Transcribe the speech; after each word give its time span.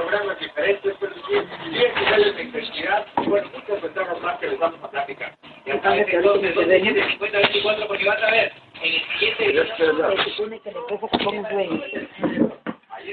programas 0.00 0.38
diferentes, 0.38 0.96
pero 0.98 1.14
sí, 1.14 1.70
10 1.70 1.94
niveles 1.96 2.36
de 2.36 2.42
intensidad, 2.42 3.06
y 3.22 3.28
bueno, 3.28 3.50
muchos 3.54 3.82
ventajas 3.82 4.20
más 4.20 4.38
que 4.38 4.48
les 4.48 4.58
vamos 4.58 4.82
a 4.82 4.90
platicar. 4.90 5.34
Y 5.64 5.70
acá 5.70 5.96
en 5.96 6.08
entonces, 6.08 6.54
¿dónde 6.54 6.80
tiene 6.80 7.08
50 7.10 7.38
24? 7.38 7.86
Porque 7.86 8.04
van 8.06 8.24
a 8.24 8.30
ver, 8.30 8.52
en 8.82 8.94
el 8.94 9.02
siguiente 9.18 9.66
Se 9.76 10.30
supone 10.30 10.60
que 10.60 10.72
la 10.72 10.78
empresa 10.78 11.08
que 11.08 11.24
pone 11.24 11.42
dueño. 11.50 11.80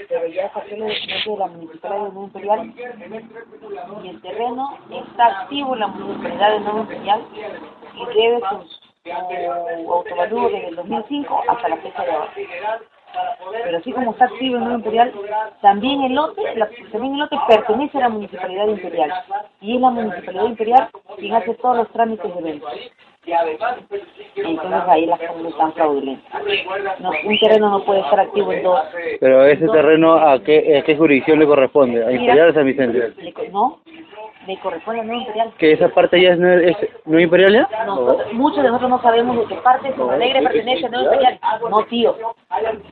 Pero 0.09 0.27
ya 0.27 0.51
salió 0.53 0.85
el 0.85 0.91
documento 0.91 1.31
de 1.31 1.37
la 1.37 1.47
Municipalidad 1.47 2.03
de 2.03 2.11
Nuevo 2.11 2.23
Imperial 2.25 2.73
y 4.03 4.09
el 4.09 4.21
terreno 4.21 4.79
está 4.91 5.41
activo 5.41 5.73
en 5.73 5.79
la 5.79 5.87
Municipalidad 5.87 6.51
de 6.51 6.59
Nuevo 6.59 6.79
Imperial 6.79 7.21
y 7.95 8.05
debe 8.05 8.39
su, 8.49 8.67
su 9.83 9.91
autovalúo 9.93 10.49
desde 10.49 10.67
el 10.67 10.75
2005 10.75 11.43
hasta 11.47 11.69
la 11.69 11.77
fecha 11.77 12.03
de 12.03 12.11
ahora. 12.11 12.33
Pero 13.63 13.77
así 13.77 13.91
como 13.91 14.11
está 14.11 14.25
activo 14.25 14.57
en 14.57 14.63
Nuevo 14.63 14.77
Imperial, 14.79 15.13
también 15.61 16.01
el 16.03 16.13
lote, 16.13 16.41
también 16.91 17.13
el 17.13 17.19
lote 17.19 17.37
pertenece 17.47 17.97
a 17.97 18.01
la 18.01 18.09
Municipalidad 18.09 18.67
Imperial 18.67 19.11
y 19.61 19.75
es 19.75 19.81
la 19.81 19.89
Municipalidad 19.89 20.45
Imperial 20.45 20.89
quien 21.17 21.35
hace 21.35 21.53
todos 21.55 21.77
los 21.77 21.89
trámites 21.91 22.35
de 22.35 22.41
venta. 22.41 22.67
Entonces 24.35 24.81
ahí 24.87 25.05
las 25.05 25.19
cosas 25.19 25.45
están 25.45 25.73
fraudulentas. 25.73 26.41
No, 26.99 27.11
un 27.25 27.39
terreno 27.39 27.69
no 27.69 27.83
puede 27.83 28.01
estar 28.01 28.19
activo 28.19 28.51
en 28.53 28.63
dos. 28.63 28.81
Pero 29.19 29.45
ese 29.45 29.67
terreno, 29.67 30.13
¿a 30.13 30.39
qué, 30.41 30.77
a 30.77 30.83
qué 30.83 30.95
jurisdicción 30.95 31.39
le 31.39 31.45
corresponde? 31.45 32.05
¿A 32.05 32.11
Imperial 32.11 32.49
o 32.49 32.53
San 32.53 32.65
Vicente? 32.65 33.13
Le 33.17 33.33
no, 33.49 33.79
le 34.45 34.57
corresponde 34.59 35.01
a 35.01 35.03
Nuevo 35.03 35.21
Imperial. 35.21 35.51
¿Que 35.57 35.73
esa 35.73 35.89
parte 35.89 36.21
ya 36.21 36.31
es, 36.31 36.39
no 36.39 36.49
es 36.53 36.77
no 37.05 37.19
Imperial 37.19 37.53
ya? 37.53 37.85
Nosotros- 37.85 38.33
muchos 38.33 38.63
de 38.63 38.69
nosotros 38.69 38.89
no 38.89 39.01
sabemos 39.01 39.37
de 39.39 39.45
qué 39.55 39.61
parte 39.61 39.89
de 39.89 39.93
Cerro 39.95 40.11
Alegre 40.11 40.41
pertenece 40.41 40.85
a 40.85 40.89
Nuevo 40.89 41.05
Imperial. 41.13 41.39
No, 41.69 41.83
tío. 41.85 42.15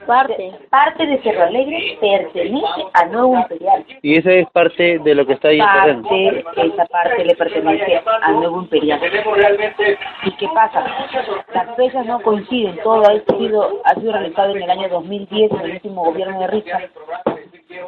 Parte. 0.06 0.52
Parte 0.70 1.06
de 1.08 1.18
Cerro 1.20 1.44
Alegre 1.44 1.98
pertenece 2.02 2.84
a 2.94 3.06
Nuevo 3.06 3.36
Imperial. 3.38 3.86
Y 4.02 4.18
esa 4.18 4.32
es 4.34 4.50
parte 4.50 5.00
de 5.00 5.16
lo 5.16 5.26
que 5.26 5.34
está 5.34 5.48
ahí 5.48 5.60
en 5.60 5.66
el 5.66 6.04
terreno. 6.04 6.44
Parte, 6.44 6.68
esa 6.68 6.86
parte 6.88 7.26
le 7.26 7.36
pertenece 7.36 8.02
a 8.22 8.32
Nuevo 8.32 8.62
Imperial. 8.62 9.00
tenemos 9.00 9.38
realmente 9.38 9.98
¿Y 10.26 10.32
qué 10.32 10.48
pasa? 10.50 10.84
Las 11.54 11.76
fechas 11.76 12.06
no 12.06 12.20
coinciden. 12.20 12.80
Todo 12.84 13.04
ha 13.04 13.38
sido, 13.38 13.82
ha 13.86 13.94
sido 13.94 14.12
realizado 14.12 14.56
en 14.56 14.64
el 14.64 14.70
año 14.72 14.90
2010, 14.90 15.52
en 15.52 15.62
el 15.62 15.72
último 15.74 16.04
gobierno 16.04 16.40
de 16.40 16.48
Richard, 16.48 16.90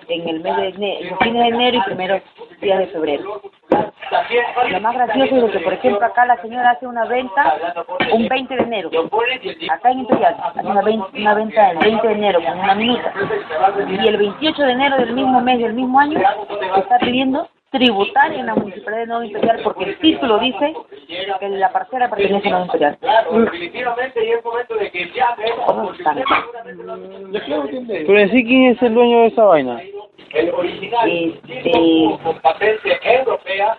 en 0.07 0.29
el 0.29 0.39
mes 0.41 0.57
de 0.57 0.67
enero, 0.69 0.99
en 1.01 1.09
los 1.09 1.19
fines 1.19 1.41
de 1.41 1.47
enero 1.47 1.77
y 1.77 1.81
primeros 1.81 2.21
días 2.61 2.79
de 2.79 2.87
febrero. 2.87 3.41
Lo 4.69 4.79
más 4.81 4.95
gracioso 4.95 5.47
es 5.47 5.51
que, 5.51 5.59
por 5.59 5.73
ejemplo, 5.73 6.05
acá 6.05 6.25
la 6.25 6.39
señora 6.41 6.71
hace 6.71 6.87
una 6.87 7.05
venta 7.05 7.57
un 8.13 8.27
20 8.27 8.55
de 8.55 8.63
enero. 8.63 8.89
Acá 9.71 9.91
en 9.91 9.99
Imperial 9.99 10.37
hace 10.39 10.59
una, 10.59 10.81
una 10.81 11.33
venta 11.33 11.71
el 11.71 11.77
20 11.79 12.07
de 12.07 12.13
enero 12.13 12.39
con 12.43 12.59
una 12.59 12.75
minuta. 12.75 13.13
Y 13.89 14.07
el 14.07 14.17
28 14.17 14.61
de 14.61 14.71
enero 14.71 14.97
del 14.97 15.13
mismo 15.13 15.41
mes 15.41 15.59
del 15.59 15.73
mismo 15.73 15.99
año 15.99 16.19
está 16.19 16.99
pidiendo 16.99 17.49
tributaria 17.77 18.39
en 18.39 18.45
la 18.45 18.55
Municipalidad 18.55 19.01
de 19.01 19.07
Nuevo 19.07 19.23
Imperial 19.23 19.59
porque 19.63 19.83
el 19.85 19.97
título 19.99 20.39
dice 20.39 20.73
que 21.39 21.49
la 21.49 21.71
parcela 21.71 22.09
pertenece 22.09 22.47
a 22.47 22.51
Nuevo 22.51 22.65
Imperial. 22.65 22.97
definitivamente 23.45 24.25
y 24.25 24.31
es 24.31 24.43
momento 24.43 24.75
de 24.75 24.91
que 24.91 25.11
ya. 25.11 25.35
Pero 27.89 28.19
en 28.19 28.31
sí, 28.31 28.43
¿quién 28.43 28.71
es 28.71 28.81
el 28.81 28.93
dueño 28.93 29.21
de 29.21 29.27
esa 29.27 29.43
vaina? 29.43 29.81
el 30.33 30.53
original 30.53 31.09
Este, 31.09 31.71
con 32.23 32.35
patente 32.41 32.99
europea 33.03 33.77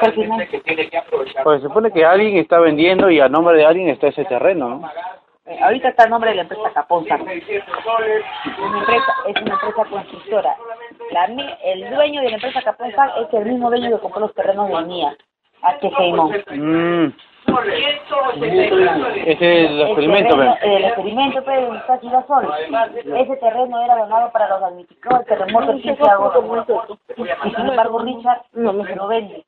al 0.00 0.12
final. 0.12 0.48
que 0.48 0.60
tiene 0.60 0.88
que 0.88 0.96
aprovechar. 0.96 1.44
Pues 1.44 1.60
se 1.60 1.68
supone 1.68 1.90
que 1.90 2.04
alguien 2.04 2.36
está 2.38 2.58
vendiendo 2.58 3.10
y 3.10 3.20
a 3.20 3.28
nombre 3.28 3.56
de 3.56 3.66
alguien 3.66 3.88
está 3.88 4.08
ese 4.08 4.24
terreno, 4.24 4.68
¿no? 4.68 4.90
Eh, 5.48 5.58
ahorita 5.62 5.88
está 5.88 6.04
el 6.04 6.10
nombre 6.10 6.30
de 6.30 6.36
la 6.36 6.42
empresa 6.42 6.70
Caponza. 6.74 7.16
600 7.16 7.82
soles, 7.82 8.24
Una 8.58 8.78
empresa, 8.80 9.12
es 9.26 9.42
una 9.42 9.54
empresa 9.54 9.84
constructora. 9.88 10.56
La, 11.10 11.24
el 11.24 11.90
dueño 11.90 12.20
de 12.20 12.28
la 12.28 12.36
empresa 12.36 12.62
Caponza 12.62 13.06
es 13.20 13.32
el 13.32 13.46
mismo 13.46 13.70
dueño 13.70 13.90
que 13.90 14.02
compró 14.02 14.20
los 14.20 14.34
terrenos 14.34 14.68
de 14.68 14.82
MIA, 14.82 15.16
HG 15.62 16.02
Imón. 16.02 16.32
Mm, 16.50 17.12
189 17.37 17.37
ese 19.26 19.64
es 19.64 19.70
el 19.70 19.80
El 19.80 19.80
experimento, 19.82 20.36
terreno, 20.36 20.56
pero. 20.60 20.76
el 20.76 20.84
experimento 20.84 21.40
donde 21.42 21.78
está 21.78 21.98
Girasol. 21.98 22.48
Ese 23.16 23.36
terreno 23.36 23.84
era 23.84 23.96
donado 23.96 24.30
para 24.32 24.48
los 24.48 24.60
damnificados 24.60 25.24
del 25.24 25.38
terremoto 25.38 25.72
del 25.72 25.82
15 25.82 26.02
de 26.02 26.10
agosto. 26.10 26.98
Y 27.16 27.50
sin 27.50 27.68
embargo 27.68 27.98
Richard 28.00 28.42
lo 28.52 29.08
vende 29.08 29.44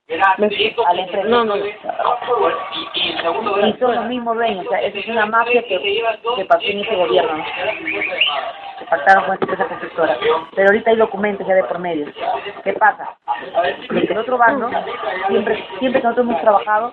a 0.87 0.95
la 0.95 1.03
empresa. 1.03 1.29
No, 1.29 1.45
no. 1.45 1.57
y, 1.57 1.71
el 3.11 3.79
son 3.79 3.95
los 3.95 4.07
mismos 4.07 4.37
dueños. 4.37 4.67
O 4.67 4.71
sea, 4.71 4.81
esa 4.81 4.99
es 4.99 5.09
una 5.09 5.27
mafia 5.27 5.63
que, 5.63 5.79
que 6.37 6.45
pasó 6.45 6.63
en 6.63 6.81
ese 6.81 6.97
gobierno. 6.97 7.37
¿no? 7.37 7.45
Que 8.79 8.85
pactaron 8.87 9.25
con 9.25 9.35
esta 9.35 9.45
empresa 9.45 9.69
constructora. 9.69 10.17
Pero 10.55 10.69
ahorita 10.69 10.91
hay 10.91 10.97
documentos 10.97 11.47
ya 11.47 11.55
de 11.55 11.65
por 11.65 11.79
medio. 11.79 12.07
¿Qué 12.65 12.73
pasa? 12.75 13.17
De 13.91 14.07
que 14.07 14.13
el 14.13 14.19
otro 14.19 14.39
bando, 14.39 14.71
siempre, 15.29 15.65
siempre 15.79 16.01
que 16.01 16.07
nosotros 16.07 16.27
hemos 16.29 16.41
trabajado, 16.41 16.93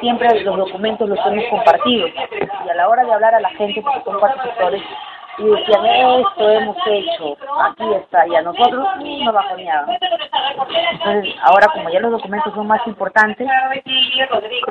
siempre 0.00 0.28
los 0.48 0.58
documentos 0.58 1.08
los 1.08 1.18
hemos 1.26 1.44
compartido. 1.50 2.08
Y 2.08 2.68
a 2.68 2.74
la 2.74 2.88
hora 2.88 3.04
de 3.04 3.12
hablar 3.12 3.34
a 3.34 3.40
la 3.40 3.50
gente, 3.50 3.82
porque 3.82 4.02
son 4.04 4.18
cuatro 4.18 4.42
sectores, 4.42 4.82
y 5.38 5.44
decían, 5.44 5.86
esto 5.86 6.50
hemos 6.50 6.76
hecho, 6.86 7.36
aquí 7.60 7.94
está, 7.94 8.26
y 8.26 8.34
a 8.34 8.42
nosotros 8.42 8.86
nos 9.00 9.34
bajoneaban. 9.34 9.96
Entonces, 10.92 11.34
ahora 11.42 11.68
como 11.68 11.88
ya 11.90 12.00
los 12.00 12.10
documentos 12.10 12.52
son 12.54 12.66
más 12.66 12.84
importantes, 12.86 13.46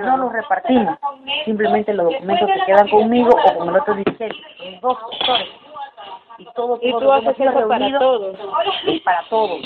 no 0.01 0.17
los 0.17 0.33
repartimos. 0.33 0.97
Simplemente 1.45 1.93
los 1.93 2.11
documentos 2.11 2.49
se 2.53 2.65
quedan 2.65 2.89
conmigo 2.89 3.29
o 3.29 3.57
con 3.57 3.69
el 3.69 3.75
otro 3.77 3.93
dirigente. 3.93 4.35
Son 4.57 4.79
dos 4.81 4.97
sectores. 5.11 5.47
Y 6.39 6.45
todo, 6.53 6.77
Y 6.81 6.91
tú 6.91 7.11
haces 7.11 7.39
eso 7.39 7.67
para 7.67 7.79
reunido 7.79 7.99
todos. 7.99 8.37
Para 9.03 9.23
todos. 9.29 9.59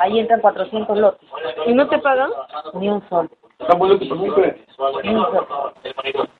Ahí 0.00 0.18
entran 0.18 0.40
400 0.40 0.98
lotes. 0.98 1.28
¿Y 1.66 1.72
no 1.72 1.88
te 1.88 1.98
pagan? 1.98 2.30
Ni 2.74 2.90
un 2.90 3.08
sol. 3.08 3.30
Está 3.58 3.74
bueno 3.74 3.98
que 3.98 4.06
permite. 4.06 4.64
Ni 5.02 5.14
un 5.14 5.24
sol. 5.24 5.74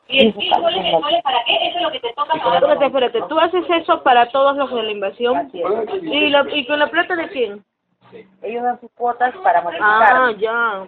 Y. 0.08 0.28
Eso 0.28 0.38
es 0.38 1.82
lo 1.82 1.90
que 1.90 2.00
te 2.00 2.12
toca. 2.12 2.34
Espérate, 2.34 2.86
espérate. 2.86 3.22
Tú 3.28 3.38
haces 3.38 3.64
eso 3.70 4.02
para 4.02 4.28
todos 4.30 4.56
los 4.56 4.72
de 4.72 4.82
la 4.82 4.90
invasión. 4.92 5.50
¿Y, 5.52 6.30
la, 6.30 6.46
¿Y 6.52 6.66
con 6.66 6.78
la 6.78 6.88
plata 6.88 7.16
de 7.16 7.28
quién? 7.28 7.64
Ellos 8.42 8.62
dan 8.62 8.80
sus 8.80 8.90
cuotas 8.92 9.34
para 9.42 9.64
Ah, 9.80 10.30
ya. 10.38 10.84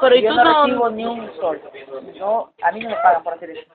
Pero 0.00 0.16
¿y 0.16 0.22
Yo 0.22 0.30
tú 0.30 0.36
no 0.36 0.44
no...? 0.44 0.62
recibo 0.64 0.90
ni 0.90 1.04
un 1.04 1.30
sol. 1.36 1.60
No, 2.18 2.52
a 2.62 2.72
mí 2.72 2.80
no 2.80 2.88
me 2.90 2.96
pagan 2.96 3.22
por 3.22 3.34
hacer 3.34 3.50
eso. 3.50 3.70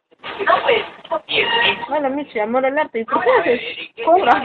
Bueno, 1.90 2.10
Michi, 2.10 2.40
amor 2.40 2.66
al 2.66 2.78
arte. 2.78 3.02
¿Y 3.02 3.06
tú 3.06 3.20
qué 3.20 3.32
haces? 3.40 3.62
Cobras 4.06 4.44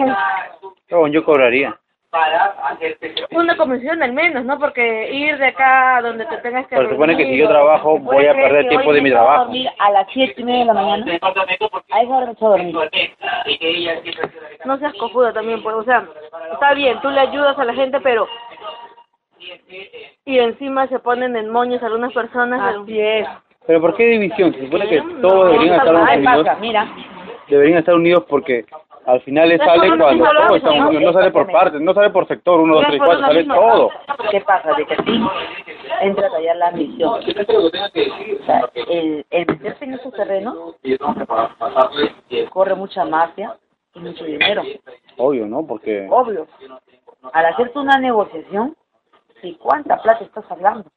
No, 0.90 1.06
yo 1.08 1.24
cobraría. 1.24 1.78
Para 2.12 2.44
hacerte 2.68 3.14
una 3.30 3.56
comisión 3.56 4.02
al 4.02 4.12
menos, 4.12 4.44
¿no? 4.44 4.58
Porque 4.58 5.10
ir 5.10 5.38
de 5.38 5.46
acá 5.46 5.96
a 5.96 6.02
donde 6.02 6.26
te 6.26 6.36
tengas 6.36 6.66
que 6.66 6.76
Pero 6.76 6.90
se 6.90 6.94
supone 6.94 7.16
que 7.16 7.24
si 7.24 7.38
yo 7.38 7.48
trabajo, 7.48 7.98
¿Puedes 7.98 8.04
voy 8.04 8.26
a 8.26 8.34
perder 8.34 8.68
tiempo 8.68 8.92
de 8.92 9.00
mi 9.00 9.10
trabajo. 9.10 9.44
dormir 9.44 9.70
a 9.78 9.90
las 9.92 10.06
siete 10.12 10.34
y 10.36 10.44
media 10.44 10.58
de 10.58 10.64
la 10.66 10.74
mañana? 10.74 11.06
A 11.10 11.16
esa 12.02 12.14
hora 12.14 12.26
me 12.26 12.32
a 12.32 12.36
dormir. 12.38 12.76
No 14.66 14.76
seas 14.76 14.92
cojuda 15.00 15.32
también, 15.32 15.62
pues, 15.62 15.74
o 15.74 15.84
sea, 15.84 16.06
está 16.52 16.74
bien, 16.74 17.00
tú 17.00 17.08
le 17.08 17.20
ayudas 17.20 17.58
a 17.58 17.64
la 17.64 17.72
gente, 17.72 17.98
pero... 18.02 18.28
Y 20.26 20.38
encima 20.38 20.86
se 20.88 20.98
ponen 20.98 21.34
en 21.34 21.48
moños 21.48 21.82
algunas 21.82 22.12
personas. 22.12 22.76
Así 22.76 23.00
es. 23.00 23.26
Pero 23.66 23.80
¿por 23.80 23.96
qué 23.96 24.04
división? 24.04 24.52
Se 24.52 24.66
supone 24.66 24.86
que 24.86 25.02
todos 25.22 25.50
deberían 25.50 25.76
estar 25.76 25.94
unidos. 26.58 26.88
Deberían 27.48 27.78
estar 27.78 27.94
unidos 27.94 28.24
porque 28.28 28.66
al 29.06 29.20
final 29.22 29.48
le 29.48 29.58
sale 29.58 29.88
cuando 29.98 30.24
están 30.26 30.48
lógica. 30.48 30.70
unidos. 30.88 31.02
No 31.02 31.12
sale 31.12 31.30
por 31.30 31.50
partes, 31.50 31.80
no 31.80 31.94
sale 31.94 32.10
por 32.10 32.26
sector, 32.28 32.60
uno, 32.60 32.74
dos, 32.76 32.82
Es 32.84 32.88
tres, 32.88 33.02
cuatro, 33.04 33.26
sale 33.26 33.44
todo. 33.44 33.90
¿Qué 34.30 34.40
pasa? 34.42 34.72
De 34.74 34.86
que 34.86 34.94
a 34.94 34.96
ti 34.98 35.20
entra 36.02 36.26
a 36.26 36.30
tallar 36.30 36.56
la 36.56 36.68
ambición. 36.68 37.14
O 37.14 38.44
sea, 38.46 38.70
el, 38.74 39.26
el 39.30 39.46
meterse 39.46 39.84
en 39.84 39.94
esos 39.94 40.12
terrenos 40.14 40.76
corre 42.50 42.74
mucha 42.74 43.04
mafia 43.04 43.56
y 43.94 44.00
mucho 44.00 44.24
dinero. 44.24 44.62
Obvio, 45.16 45.46
¿no? 45.46 45.66
Porque 45.66 46.06
Obvio. 46.10 46.46
Al 47.32 47.46
hacerte 47.46 47.78
una 47.78 47.98
negociación, 47.98 48.76
¿de 49.42 49.56
cuánta 49.58 49.96
plata 50.02 50.24
estás 50.24 50.44
hablando? 50.50 50.88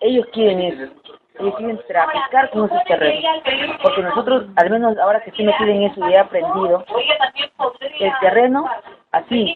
Ellos 0.00 0.26
quieren 0.32 0.60
eso. 0.60 0.92
Ellos 1.38 1.54
quieren 1.56 1.80
traficar 1.86 2.50
con 2.50 2.64
esos 2.66 2.84
terrenos. 2.84 3.24
Porque 3.82 4.02
nosotros, 4.02 4.44
al 4.56 4.70
menos 4.70 4.98
ahora 4.98 5.20
que 5.20 5.30
estoy 5.30 5.44
metida 5.44 5.70
en 5.70 5.82
eso 5.82 6.08
y 6.08 6.12
he 6.12 6.18
aprendido, 6.18 6.84
el 8.00 8.12
terreno, 8.20 8.66
así, 9.12 9.54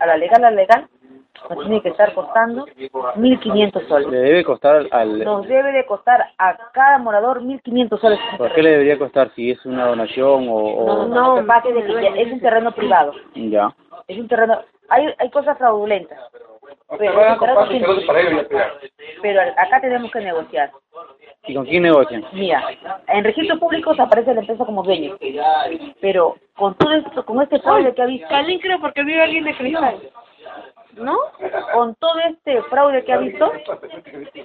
a 0.00 0.06
la 0.06 0.16
legal, 0.16 0.44
a 0.44 0.50
la 0.50 0.56
legal, 0.56 0.86
nos 1.48 1.58
tiene 1.60 1.80
que 1.82 1.90
estar 1.90 2.12
costando 2.14 2.66
1.500 2.66 3.86
soles. 3.86 4.08
le 4.08 4.18
debe 4.18 4.44
costar 4.44 4.86
al... 4.90 5.22
Nos 5.22 5.46
debe 5.46 5.70
de 5.72 5.86
costar 5.86 6.24
a 6.38 6.56
cada 6.72 6.98
morador 6.98 7.42
1.500 7.42 8.00
soles. 8.00 8.18
¿Por 8.36 8.52
qué 8.52 8.62
le 8.62 8.70
debería 8.70 8.98
costar 8.98 9.30
si 9.34 9.52
es 9.52 9.64
una 9.64 9.86
donación 9.86 10.48
o...? 10.48 10.54
o- 10.56 11.06
No, 11.06 11.36
no, 11.36 11.36
de 11.36 11.82
que 11.84 12.22
es 12.22 12.32
un 12.32 12.40
terreno 12.40 12.72
privado. 12.72 13.12
Ya. 13.34 13.72
Es 14.08 14.18
un 14.18 14.26
terreno... 14.28 14.60
Hay, 14.88 15.12
hay 15.18 15.30
cosas 15.30 15.56
fraudulentas. 15.58 16.18
Pero, 19.22 19.40
acá 19.56 19.80
tenemos 19.80 20.10
que 20.10 20.20
negociar. 20.20 20.70
¿Y 21.48 21.54
con 21.54 21.64
quién 21.64 21.82
negocian? 21.84 22.24
Mira, 22.32 22.62
en 23.08 23.24
registros 23.24 23.58
públicos 23.58 23.98
aparece 24.00 24.34
la 24.34 24.40
empresa 24.40 24.64
como 24.64 24.82
dueño, 24.82 25.16
pero 26.00 26.36
con 26.56 26.74
todo 26.76 26.92
esto, 26.92 27.24
con 27.24 27.40
este 27.42 27.60
fraude 27.60 27.94
que 27.94 28.02
ha 28.02 28.06
visto, 28.06 28.28
Calín 28.28 28.58
creo 28.60 28.80
porque 28.80 29.02
vive 29.04 29.22
alguien 29.22 29.44
de 29.44 29.56
cristal. 29.56 29.96
¿no? 30.94 31.14
Con 31.74 31.94
todo 31.96 32.18
este 32.20 32.62
fraude 32.62 33.04
que 33.04 33.12
ha 33.12 33.18
visto, 33.18 33.52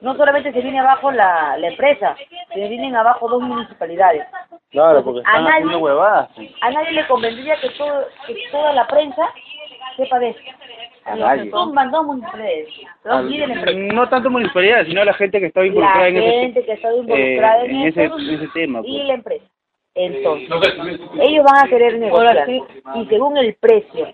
no 0.01 0.15
solamente 0.15 0.51
se 0.51 0.59
viene 0.61 0.79
abajo 0.79 1.09
la, 1.11 1.55
la 1.57 1.67
empresa, 1.69 2.15
se 2.53 2.67
vienen 2.67 2.95
abajo 2.95 3.29
dos 3.29 3.41
municipalidades. 3.41 4.27
Claro, 4.69 5.01
porque 5.03 5.19
A 5.21 5.23
están 5.23 5.43
nadie- 5.45 5.53
haciendo 5.55 5.79
huevadas. 5.79 6.29
A 6.61 6.71
nadie 6.71 6.91
le 6.91 7.07
convendría 7.07 7.55
que, 7.61 7.69
todo, 7.71 8.05
que 8.27 8.35
toda 8.51 8.73
la 8.73 8.85
prensa 8.85 9.23
sepa 9.95 10.19
de 10.19 10.29
esto. 10.29 10.41
A 11.05 11.15
nadie. 11.15 11.49
Tumban 11.51 11.89
dos 11.91 12.05
municipalidades, 12.05 12.67
dos 13.03 13.23
líderes. 13.25 13.93
No 13.93 14.07
tanto 14.09 14.29
municipalidad, 14.29 14.85
sino 14.85 15.03
la 15.03 15.13
gente 15.13 15.39
que 15.39 15.47
está 15.47 15.61
La 15.61 15.67
involucrada 15.67 16.07
en 16.07 16.17
ese, 16.17 16.31
gente 16.41 16.65
que 16.65 16.71
está 16.73 16.93
involucrada 16.95 17.63
eh, 17.63 17.65
en, 17.65 17.75
en 17.75 17.87
ese, 17.87 18.03
en 18.05 18.29
ese 18.29 18.47
tema. 18.53 18.79
y 18.83 18.97
Pues. 18.97 19.07
la 19.07 19.13
empresa. 19.15 19.45
Entonces, 19.93 20.73
ellos 21.19 21.43
van 21.45 21.65
a 21.65 21.69
querer 21.69 21.97
negociar 21.99 22.47
y 22.49 23.05
según 23.09 23.37
el 23.37 23.53
precio 23.55 24.07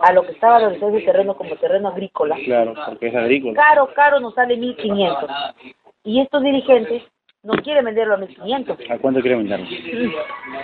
a 0.00 0.12
lo 0.12 0.22
que 0.26 0.32
está 0.32 0.48
valorizado 0.50 0.96
ese 0.96 1.06
terreno 1.06 1.36
como 1.36 1.54
terreno 1.56 1.88
agrícola, 1.88 2.36
Claro, 2.44 2.74
porque 2.86 3.06
es 3.06 3.14
agrícola. 3.14 3.54
caro, 3.54 3.88
caro 3.94 4.18
nos 4.18 4.34
sale 4.34 4.56
1.500. 4.58 5.54
Y 6.02 6.20
estos 6.20 6.42
dirigentes 6.42 7.04
no 7.46 7.52
quieren 7.62 7.84
venderlo 7.84 8.14
a 8.14 8.18
1.500, 8.18 8.90
¿A 8.90 8.98
cuánto 8.98 9.20
quieren 9.20 9.38
venderlo? 9.38 9.66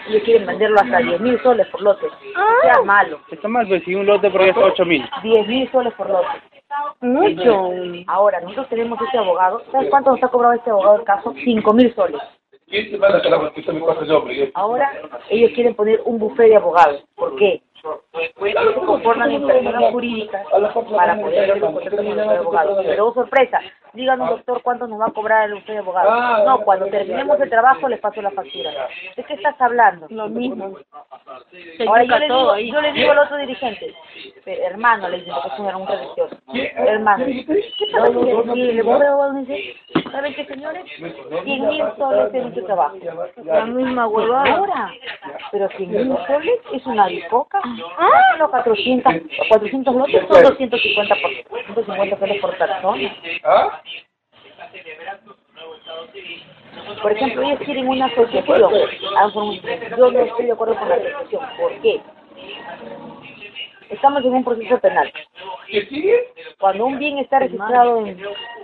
ellos 0.08 0.22
quieren 0.24 0.46
venderlo 0.46 0.80
hasta 0.80 1.00
10.000 1.00 1.42
soles 1.42 1.66
por 1.68 1.80
lote. 1.80 2.06
O 2.06 2.62
sea, 2.62 2.82
malo, 2.82 3.20
Está 3.30 3.46
mal, 3.46 3.68
pues 3.68 3.84
si 3.84 3.94
un 3.94 4.04
lote 4.04 4.30
por 4.30 4.42
ahí 4.42 4.48
está 4.48 4.64
8 4.64 4.84
mil. 4.84 5.02
10.000 5.22 5.70
soles 5.70 5.94
por 5.94 6.10
lote. 6.10 6.26
Mucho. 7.00 7.70
Ahora, 8.08 8.40
nosotros 8.40 8.68
tenemos 8.68 9.00
este 9.00 9.18
abogado, 9.18 9.62
¿sabes 9.70 9.90
cuánto 9.90 10.10
nos 10.10 10.22
ha 10.24 10.28
cobrado 10.28 10.54
este 10.54 10.70
abogado 10.70 10.96
el 10.96 11.04
caso? 11.04 11.32
5.000 11.34 11.94
soles. 11.94 12.20
Ahora, 14.54 14.90
ellos 15.30 15.52
quieren 15.54 15.74
poner 15.74 16.00
un 16.04 16.18
buffet 16.18 16.48
de 16.48 16.56
abogados. 16.56 17.04
¿Por 17.14 17.36
qué? 17.36 17.62
Porque 18.42 18.74
se 18.80 18.86
conforman 18.86 19.30
en 19.30 19.46
personas 19.46 19.92
jurídicas 19.92 20.46
para 20.96 21.20
poder 21.20 21.50
hacer 21.50 21.64
un 21.64 21.72
contrato 21.72 21.96
con 22.04 22.20
abogados. 22.30 22.78
Pero, 22.84 23.06
oh, 23.06 23.14
sorpresa, 23.14 23.60
díganos, 23.92 24.30
doctor, 24.30 24.62
¿cuánto 24.62 24.86
nos 24.88 25.00
va 25.00 25.06
a 25.06 25.12
cobrar 25.12 25.48
el 25.48 25.54
bufet 25.54 25.74
de 25.74 25.78
abogados? 25.78 26.44
No, 26.44 26.60
cuando 26.64 26.86
terminemos 26.86 27.40
el 27.40 27.50
trabajo 27.50 27.88
les 27.88 28.00
paso 28.00 28.20
la 28.20 28.30
factura. 28.30 28.70
¿De 29.16 29.24
qué 29.24 29.34
estás 29.34 29.60
hablando? 29.60 30.06
Lo 30.10 30.28
mismo. 30.28 30.76
Ahora 31.86 32.04
yo 32.04 32.18
le, 32.18 32.24
digo, 32.26 32.58
yo 32.58 32.80
le 32.80 32.92
digo 32.92 33.12
al 33.12 33.18
otro 33.18 33.36
dirigente, 33.38 33.86
"Pero, 33.86 33.96
hermano, 34.46 35.08
le 35.08 35.20
digo, 35.22 35.36
porque 35.42 35.56
es 35.68 35.74
un 35.74 35.86
religioso, 35.86 36.36
hermano, 36.76 37.24
¿qué 37.26 37.86
pasa 37.92 38.06
si 38.08 38.54
si 38.54 38.72
le 38.72 38.82
voy 38.82 39.00
a 39.02 39.32
decir, 39.32 39.76
¿saben 40.10 40.34
qué 40.34 40.44
señores? 40.46 40.84
100 41.44 41.66
mil 41.68 41.84
soles 41.96 42.34
en 42.34 42.42
nuestro 42.42 42.64
trabajo. 42.64 42.96
La 43.44 43.66
misma 43.66 44.06
huevada. 44.06 44.56
Ahora, 44.56 44.92
pero 45.50 45.68
100 45.70 45.90
mil 45.90 46.16
soles 46.26 46.60
es 46.72 46.86
una 46.86 47.06
bicoca. 47.08 47.60
Ah, 47.98 48.36
los 48.38 48.50
400, 48.50 49.12
400 49.48 49.94
lotes 49.94 50.26
son 50.28 50.42
250 50.42 51.14
por, 51.48 51.74
250 51.74 52.18
soles 52.18 52.40
por 52.40 52.56
persona. 52.58 53.16
Por 57.02 57.12
ejemplo, 57.12 57.42
ellos 57.42 57.60
quieren 57.64 57.88
una 57.88 58.06
asociación. 58.06 58.70
Ah, 59.16 59.30
Yo 59.96 60.10
no 60.10 60.20
estoy 60.20 60.46
de 60.46 60.52
acuerdo 60.52 60.76
con 60.76 60.88
la 60.88 60.94
asociación. 60.96 61.42
¿Por 61.58 61.72
qué? 61.80 62.00
Estamos 63.92 64.24
en 64.24 64.32
un 64.32 64.44
proceso 64.44 64.78
penal. 64.80 65.12
Cuando 66.58 66.86
un 66.86 66.98
bien 66.98 67.18
está 67.18 67.38
registrado 67.40 68.06
en, 68.06 68.18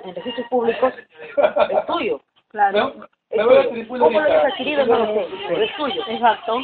en 0.04 0.14
registros 0.14 0.46
públicos, 0.48 0.92
es 1.36 1.86
tuyo. 1.86 2.20
Claro. 2.48 2.94
Es 3.30 3.42
tuyo. 3.68 3.88
¿Cómo 3.88 4.10
lo 4.10 4.20
hayas 4.20 4.44
adquirido? 4.46 4.86
No 4.86 4.98
lo 4.98 5.06
sé, 5.14 5.26
pero 5.48 5.62
es 5.62 5.76
tuyo. 5.76 6.02
Exacto. 6.08 6.58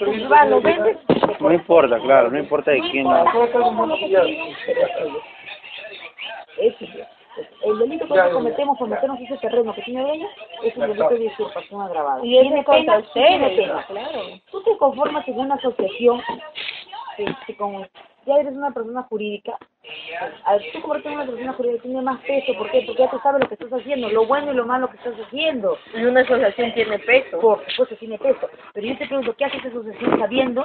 Tú 0.00 0.28
vas, 0.28 0.48
lo 0.48 0.60
vendes, 0.60 0.96
No 1.40 1.52
importa, 1.52 1.98
claro, 2.00 2.30
no 2.30 2.38
importa 2.38 2.72
de 2.72 2.80
quién. 2.90 3.04
no. 3.04 3.24
es 6.58 6.76
tuyo. 6.76 7.04
El 7.64 7.78
delito 7.78 8.04
que 8.06 8.10
nosotros 8.10 8.34
cometemos 8.34 8.78
por 8.78 8.88
meternos 8.88 9.18
ese 9.20 9.38
terreno 9.38 9.72
que 9.74 9.80
tiene 9.82 10.02
dueño 10.02 10.28
es 10.64 10.76
un 10.76 10.82
delito 10.86 11.08
de 11.08 11.26
usurpación 11.28 11.80
agravada. 11.80 12.20
Y 12.26 12.36
es 12.36 12.42
Tiene 12.42 12.62
contra 12.64 13.00
pena. 13.14 13.48
claro. 13.86 14.20
Tú 14.50 14.62
te 14.62 14.76
conformas 14.76 15.26
en 15.26 15.38
una 15.38 15.54
asociación 15.54 16.20
que, 17.16 17.26
que 17.46 17.56
como 17.56 17.86
ya 18.26 18.36
eres 18.36 18.54
una 18.54 18.70
persona 18.70 19.02
jurídica, 19.02 19.58
al 20.44 20.62
tú 20.72 20.80
convertirte 20.80 21.08
en 21.08 21.14
una 21.14 21.26
persona 21.26 21.52
jurídica 21.54 21.82
tiene 21.82 22.02
más 22.02 22.20
peso. 22.20 22.54
¿Por 22.56 22.70
qué? 22.70 22.84
Porque 22.86 23.02
ya 23.02 23.10
tú 23.10 23.18
sabes 23.22 23.42
lo 23.42 23.48
que 23.48 23.54
estás 23.54 23.72
haciendo, 23.72 24.08
lo 24.10 24.26
bueno 24.26 24.52
y 24.52 24.56
lo 24.56 24.66
malo 24.66 24.88
que 24.88 24.96
estás 24.96 25.14
haciendo. 25.26 25.76
Y 25.94 26.04
una 26.04 26.20
asociación 26.20 26.72
tiene 26.74 26.98
peso. 27.00 27.40
Por 27.40 27.64
supuesto 27.70 27.96
tiene 27.96 28.18
peso. 28.18 28.48
Pero 28.72 28.86
yo 28.86 28.98
te 28.98 29.06
pregunto, 29.06 29.34
¿qué 29.36 29.44
hace 29.44 29.56
esa 29.58 29.68
asociación 29.68 30.18
sabiendo 30.18 30.64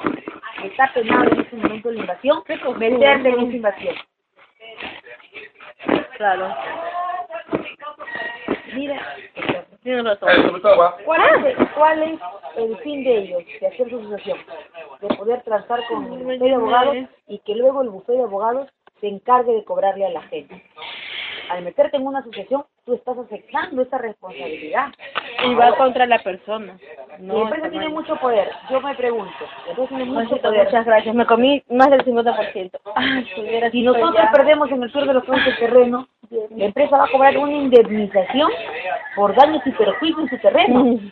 que 0.62 0.68
está 0.68 0.92
penado 0.94 1.32
en 1.32 1.42
este 1.42 1.56
momento 1.56 1.92
la 1.92 2.00
invasión? 2.02 2.44
Meterle 2.78 3.30
en 3.30 3.40
esa 3.40 3.56
invasión. 3.56 3.96
Claro. 6.18 6.56
Mira, 8.74 9.02
Tienes 9.88 10.04
razón. 10.04 10.62
¿cuál 11.06 11.46
es, 11.46 11.58
¿cuál 11.74 12.04
es 12.04 12.20
el 12.58 12.78
fin 12.80 13.06
de 13.06 13.18
ellos, 13.20 13.44
de 13.62 13.68
hacer 13.68 13.90
su 13.90 14.00
asociación? 14.00 14.38
De 15.02 15.16
poder 15.16 15.42
transar 15.44 15.80
con 15.88 16.06
el 16.06 16.10
bufete 16.20 16.44
de 16.46 16.54
abogados 16.56 16.96
y 17.28 17.40
que 17.40 17.56
luego 17.56 17.82
el 17.82 17.90
bufete 17.90 18.14
de 18.18 18.24
abogados 18.24 18.70
se 19.00 19.08
encargue 19.08 19.54
de 19.54 19.64
cobrarle 19.64 20.06
a 20.06 20.10
la 20.10 20.22
gente. 20.24 20.64
Al 21.50 21.64
meterte 21.64 21.96
en 21.96 22.06
una 22.06 22.20
asociación, 22.20 22.66
tú 22.86 22.96
estás 22.96 23.18
aceptando 23.18 23.82
esa 23.82 23.98
responsabilidad. 24.00 24.88
Y 25.46 25.54
va 25.56 25.78
contra 25.78 26.06
la 26.06 26.20
persona. 26.20 26.78
la 27.12 27.18
No, 27.20 27.44
empresa 27.44 27.68
está 27.68 27.70
tiene 27.70 27.88
mucho 27.90 28.18
poder. 28.18 28.50
Yo 28.70 28.82
me 28.82 28.94
pregunto, 28.96 29.32
la 29.66 29.70
empresa 29.72 29.88
tiene 29.88 30.06
mucho 30.06 30.14
Juancito, 30.28 30.42
poder. 30.50 30.66
muchas 30.66 30.86
gracias. 30.86 31.16
Me 31.16 31.26
comí 31.26 31.64
más 31.70 31.90
del 31.90 32.04
50%. 32.04 32.72
Ay, 32.96 33.26
si 33.72 33.82
nosotros 33.84 34.14
ya. 34.16 34.32
perdemos 34.32 34.70
en 34.72 34.84
el 34.84 34.92
sur 34.92 35.06
de 35.08 35.14
los 35.14 35.24
fondos 35.24 35.46
del 35.46 35.58
terreno, 35.58 36.08
la 36.50 36.66
empresa 36.66 36.98
va 36.98 37.06
a 37.06 37.12
cobrar 37.12 37.38
una 37.38 37.54
indemnización 37.54 38.52
por 39.16 39.34
daños 39.36 39.62
y 39.66 39.72
perjuicios 39.72 40.20
en 40.24 40.30
su 40.30 40.38
terreno. 40.40 41.00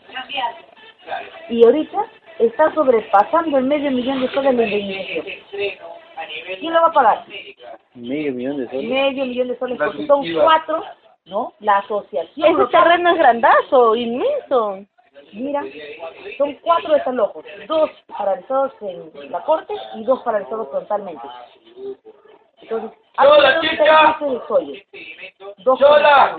Y 1.49 1.63
ahorita 1.63 2.03
está 2.39 2.73
sobrepasando 2.73 3.57
el 3.57 3.65
medio 3.65 3.91
millón 3.91 4.21
de 4.21 4.29
soles 4.29 4.55
la 4.55 4.63
indemnización. 4.63 5.25
¿Quién 6.59 6.73
lo 6.73 6.81
va 6.81 6.87
a 6.87 6.91
pagar? 6.91 7.25
Medio 7.93 8.33
millón 8.33 8.57
de 8.57 8.69
soles. 8.69 8.89
Medio 8.89 9.25
millón 9.25 9.47
de 9.49 9.59
soles, 9.59 9.77
porque 9.77 10.07
son 10.07 10.25
cuatro, 10.33 10.83
¿no? 11.25 11.53
La 11.59 11.77
asociación. 11.79 12.47
Ese 12.47 12.57
local. 12.57 12.83
terreno 12.83 13.09
es 13.11 13.17
grandazo, 13.17 13.95
inmenso. 13.95 14.85
Mira, 15.33 15.63
son 16.37 16.53
cuatro 16.61 16.93
desalojos, 16.93 17.45
dos 17.67 17.89
paralizados 18.17 18.73
en 18.81 19.31
la 19.31 19.41
corte 19.43 19.73
y 19.95 20.03
dos 20.03 20.21
paralizados 20.23 20.69
frontalmente. 20.69 21.27
Entonces, 22.61 22.91
¡Yola, 23.21 23.59
hay 23.61 23.69
chica! 23.69 24.17
de 24.19 24.41
sollo, 24.47 24.73
dos 25.57 25.79
¡Yola! 25.79 26.37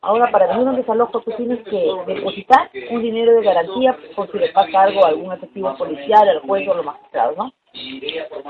Ahora, 0.00 0.30
para 0.30 0.46
venir 0.48 0.66
a 0.66 0.70
un 0.70 0.76
desalojo, 0.76 1.20
tú 1.20 1.30
tienes 1.36 1.60
que 1.64 1.90
depositar 2.06 2.70
un 2.90 3.02
dinero 3.02 3.32
de 3.32 3.42
garantía 3.42 3.96
por 4.16 4.30
si 4.30 4.38
le 4.38 4.48
pasa 4.50 4.82
algo 4.82 5.04
a 5.04 5.08
algún 5.08 5.32
efectivo 5.32 5.76
policial, 5.76 6.28
al 6.28 6.40
juez 6.40 6.66
o 6.68 6.72
a 6.72 6.76
los 6.76 6.84
magistrados, 6.84 7.36
¿no? 7.36 7.52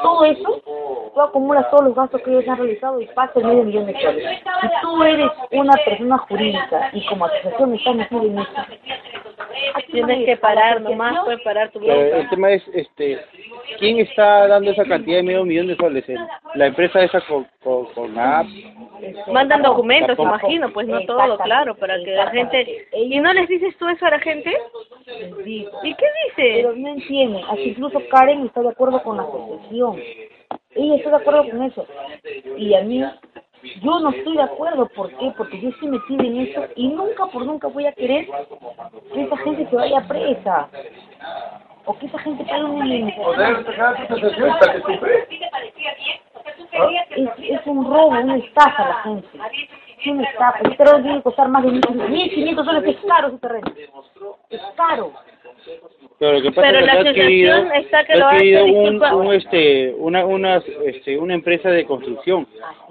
Todo 0.03 0.25
eso, 0.25 0.63
tú 1.15 1.21
acumulas 1.21 1.69
todos 1.71 1.85
los 1.85 1.95
gastos 1.95 2.23
que 2.23 2.31
ellos 2.31 2.49
han 2.49 2.57
realizado 2.59 3.01
y 3.01 3.07
pasa 3.09 3.33
el 3.41 3.47
medio 3.47 3.65
millón 3.65 3.87
de 3.87 4.01
soles. 4.01 4.39
Si 4.61 4.69
tú 4.83 5.03
eres 5.03 5.31
una 5.53 5.75
persona 5.85 6.19
jurídica 6.19 6.91
y 6.93 7.05
como 7.07 7.27
asociación 7.27 7.75
estás 7.75 7.95
metido 7.97 8.23
en 8.23 8.39
eso, 8.39 8.51
Tienes 9.91 10.25
que 10.25 10.37
parar 10.37 10.81
nomás, 10.81 11.25
puedes 11.25 11.41
parar 11.43 11.71
tu 11.71 11.81
Pero 11.81 11.95
bronca. 11.99 12.17
el 12.19 12.29
tema 12.29 12.51
es, 12.53 12.63
este, 12.75 13.19
¿quién 13.79 13.99
está 13.99 14.47
dando 14.47 14.71
esa 14.71 14.85
cantidad 14.85 15.17
de 15.17 15.23
medio 15.25 15.45
millón 15.45 15.67
de 15.67 15.77
soles? 15.77 16.09
¿El- 16.09 16.21
¿La 16.55 16.67
empresa 16.67 17.03
esa 17.03 17.21
con, 17.23 17.47
con, 17.65 17.87
con 17.87 18.17
app? 18.19 18.47
Mandan 19.33 19.63
documentos, 19.63 20.19
imagino, 20.19 20.71
pues 20.73 20.87
no 20.87 21.01
todo, 21.07 21.39
claro, 21.39 21.75
para 21.75 21.97
que 22.05 22.11
la 22.13 22.31
gente... 22.31 22.89
¿Y 22.93 23.19
no 23.19 23.33
les 23.33 23.49
dices 23.49 23.77
tú 23.79 23.89
eso 23.89 24.07
a 24.07 24.11
la 24.11 24.21
gente? 24.21 24.53
¿Y 25.47 25.65
qué 25.95 26.07
dice? 26.27 26.35
Pero 26.37 26.73
no 26.77 26.89
entienden, 26.89 27.43
hasta 27.45 27.61
incluso 27.61 28.01
Karen 28.11 28.47
está 28.47 28.61
de 28.63 28.69
acuerdo 28.69 29.03
con 29.03 29.08
la 29.17 29.23
asociación. 29.23 29.97
Ella 30.75 30.97
está 30.97 31.11
de 31.11 31.17
acuerdo 31.17 31.51
con 31.51 31.63
eso. 31.63 31.87
Y 32.57 32.75
a 32.75 32.83
mí, 32.83 33.03
yo 33.83 34.01
no 34.01 34.11
estoy 34.11 34.37
de 34.37 34.43
acuerdo. 34.43 34.87
¿Por 34.95 35.11
qué? 35.17 35.33
Porque 35.37 35.61
yo 35.61 35.71
estoy 35.71 35.89
metida 35.89 36.25
en 36.25 36.41
eso 36.41 36.65
y 36.77 36.89
nunca 36.89 37.27
por 37.27 37.45
nunca 37.45 37.69
voy 37.69 37.87
a 37.87 37.93
querer 37.93 38.29
que 39.13 39.23
esa 39.23 39.37
gente 39.39 39.69
se 39.69 39.77
vaya 39.77 40.07
presa. 40.07 40.69
O 41.85 41.99
que 41.99 42.07
esa 42.07 42.19
gente 42.19 42.45
pague 42.45 42.65
una 42.65 42.85
indemnización. 42.85 43.67
Es, 47.17 47.29
es 47.39 47.67
un 47.67 47.85
robo, 47.85 48.09
una 48.09 48.37
estafa 48.37 48.85
a 48.85 48.89
la 48.89 48.95
gente. 49.03 49.29
Es 49.99 50.07
una 50.07 50.23
estafa. 50.23 50.59
Ese 50.61 50.77
terreno 50.77 51.03
tiene 51.03 51.17
que 51.17 51.23
costar 51.23 51.49
más 51.49 51.63
de 51.65 51.71
1.500 51.71 52.65
soles. 52.65 52.97
Es 52.97 53.05
caro 53.07 53.29
ese 53.29 53.39
terreno. 53.39 53.67
Es 54.51 54.61
caro. 54.77 55.13
Pero 56.19 56.33
lo 56.33 56.43
que 56.43 56.51
pasa 56.51 56.69
Pero 56.69 56.79
es 56.79 56.85
que 56.85 56.87
la 56.87 57.01
asociación 57.01 57.73
está 57.75 58.05
que 58.05 58.17
lo 58.17 58.27
hace, 58.27 58.63
un, 58.63 59.03
un, 59.03 59.35
este, 59.35 59.95
una, 59.97 60.27
una, 60.27 60.63
este, 60.85 61.17
una 61.17 61.35
empresa 61.35 61.71
de 61.71 61.85
construcción. 61.85 62.47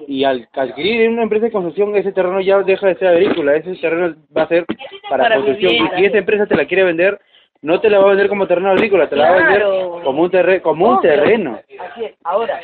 Y 0.07 0.23
al 0.23 0.47
adquirir 0.53 1.09
una 1.09 1.23
empresa 1.23 1.45
de 1.45 1.51
construcción, 1.51 1.95
ese 1.97 2.13
terreno 2.13 2.39
ya 2.39 2.59
deja 2.59 2.87
de 2.87 2.95
ser 2.95 3.09
agrícola, 3.09 3.55
ese 3.55 3.75
terreno 3.75 4.15
va 4.35 4.43
a 4.43 4.47
ser 4.47 4.65
para, 5.09 5.23
Para 5.23 5.35
construcción. 5.35 5.73
Y 5.73 5.97
si 5.97 6.05
esa 6.05 6.17
empresa 6.17 6.45
te 6.45 6.55
la 6.55 6.65
quiere 6.65 6.85
vender, 6.85 7.19
no 7.61 7.81
te 7.81 7.89
la 7.89 7.99
va 7.99 8.05
a 8.05 8.09
vender 8.09 8.29
como 8.29 8.47
terreno 8.47 8.71
agrícola, 8.71 9.09
te 9.09 9.17
la 9.17 9.29
va 9.29 9.37
a 9.37 9.43
vender 9.43 9.63
como 10.03 10.21
un, 10.21 10.31
terre 10.31 10.61
como 10.61 10.85
un 10.85 10.97
Obvio. 10.97 11.01
terreno. 11.01 11.59
Así 11.79 12.05
es. 12.05 12.15
Ahora, 12.23 12.61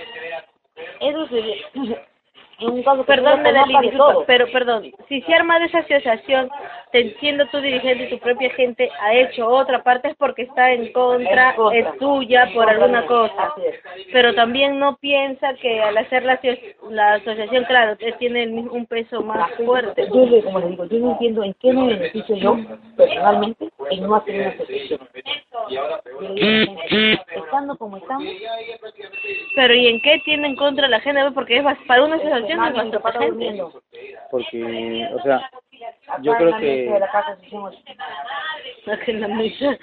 eso 1.01 1.27
sería... 1.27 1.55
Perdón, 3.05 3.43
disculpa, 3.81 4.23
pero 4.25 4.51
perdón, 4.51 4.91
si 5.07 5.21
se 5.21 5.33
arma 5.33 5.59
de 5.59 5.65
esa 5.65 5.79
asociación, 5.79 6.49
te, 6.91 7.15
siendo 7.19 7.45
tu 7.47 7.59
dirigente 7.59 8.05
y 8.05 8.09
tu 8.09 8.19
propia 8.19 8.49
gente 8.51 8.89
ha 9.01 9.13
hecho 9.13 9.47
otra 9.47 9.83
parte 9.83 10.09
es 10.09 10.15
porque 10.15 10.43
está 10.43 10.71
en 10.71 10.91
contra, 10.93 11.55
es 11.73 11.97
tuya 11.97 12.49
por 12.53 12.69
alguna 12.69 13.05
cosa. 13.05 13.53
Pero 14.11 14.33
también 14.35 14.79
no 14.79 14.97
piensa 14.97 15.53
que 15.55 15.81
al 15.81 15.97
hacer 15.97 16.23
la, 16.23 16.39
la 16.89 17.13
asociación, 17.15 17.65
claro, 17.65 17.97
tiene 18.19 18.47
un 18.47 18.85
peso 18.85 19.21
más 19.21 19.51
fuerte. 19.55 20.07
Yo, 20.13 20.43
como 20.43 20.59
les 20.59 20.69
digo, 20.69 20.85
yo 20.85 20.99
no 20.99 21.11
entiendo 21.11 21.43
en 21.43 21.53
qué 21.55 21.73
me 21.73 21.87
beneficio 21.87 22.35
yo, 22.35 22.57
personalmente, 22.95 23.69
en 23.89 24.03
no 24.03 24.15
hacer 24.15 24.35
una 24.35 24.49
asociación. 24.49 24.99
Estando 27.35 27.77
como 27.77 27.97
estamos, 27.97 28.25
Pero 29.55 29.73
¿y 29.75 29.87
en 29.87 30.01
qué 30.01 30.21
tiene 30.25 30.47
en 30.47 30.55
contra 30.55 30.87
la 30.87 30.99
gente? 30.99 31.21
Porque 31.33 31.57
es 31.57 31.63
para 31.87 32.03
una 32.03 32.15
asociación 32.15 32.52
gente. 32.59 32.99
durmiendo. 33.27 33.81
Porque, 34.31 35.09
o 35.13 35.21
sea, 35.23 35.49
yo 36.21 36.35
creo 36.35 36.49
la 36.49 36.59
que... 36.59 36.99
la 36.99 37.11
la 39.19 39.27
mesa. 39.27 39.77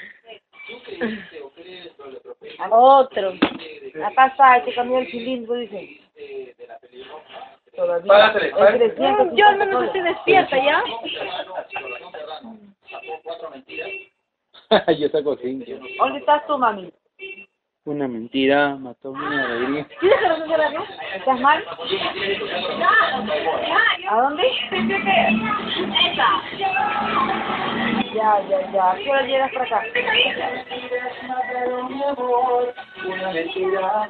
Otro. 2.70 3.32
Está, 3.32 4.52
hay 4.52 4.62
que 4.62 4.74
cambiar 4.74 5.02
el 5.02 5.10
cilindro, 5.10 5.54
dice. 5.54 6.00
Todavía. 7.74 8.06
Párasele, 8.06 8.46
Es 8.46 8.52
párasele. 8.52 8.88
350 8.90 9.36
Yo 9.36 9.46
al 9.46 9.58
menos 9.58 9.84
estoy 9.84 10.00
despierta 10.02 10.56
ya. 10.56 10.82
yo 14.98 15.08
saco 15.08 15.36
cinco. 15.36 15.70
¿Dónde 15.98 16.18
estás 16.18 16.46
tú, 16.46 16.58
mami? 16.58 16.92
Una 17.86 18.06
mentira, 18.06 18.76
mató 18.76 19.10
mi 19.14 19.24
alegría. 19.24 19.86
¿Sí 20.00 20.06
déjalo 20.06 20.44
hacer 20.44 20.60
algo? 20.60 20.84
¿Estás 21.16 21.40
mal? 21.40 21.64
¿A 24.06 24.16
dónde? 24.20 24.42
Ya, 28.14 28.40
ya, 28.50 28.72
ya. 28.72 28.90
¿A 28.90 28.96
qué 28.96 29.10
hora 29.10 29.22
llegas 29.22 29.50
para 29.52 29.64
acá? 29.64 29.82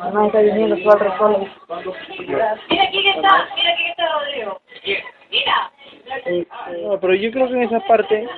Mamá 0.00 0.27
está 0.27 0.41
viniendo 0.41 0.77
tú 0.77 0.91
al 0.91 1.00
resole. 1.00 1.50
Mira 2.19 2.59
quién 2.91 3.07
está, 3.15 3.49
mira 3.55 3.77
quién 3.77 3.91
está 3.91 4.12
Rodrigo. 4.19 4.61
Mira. 5.31 5.71
No, 6.83 6.99
pero 6.99 7.15
yo 7.15 7.31
creo 7.31 7.47
que 7.47 7.55
en 7.55 7.62
esa 7.62 7.79
parte, 7.87 8.29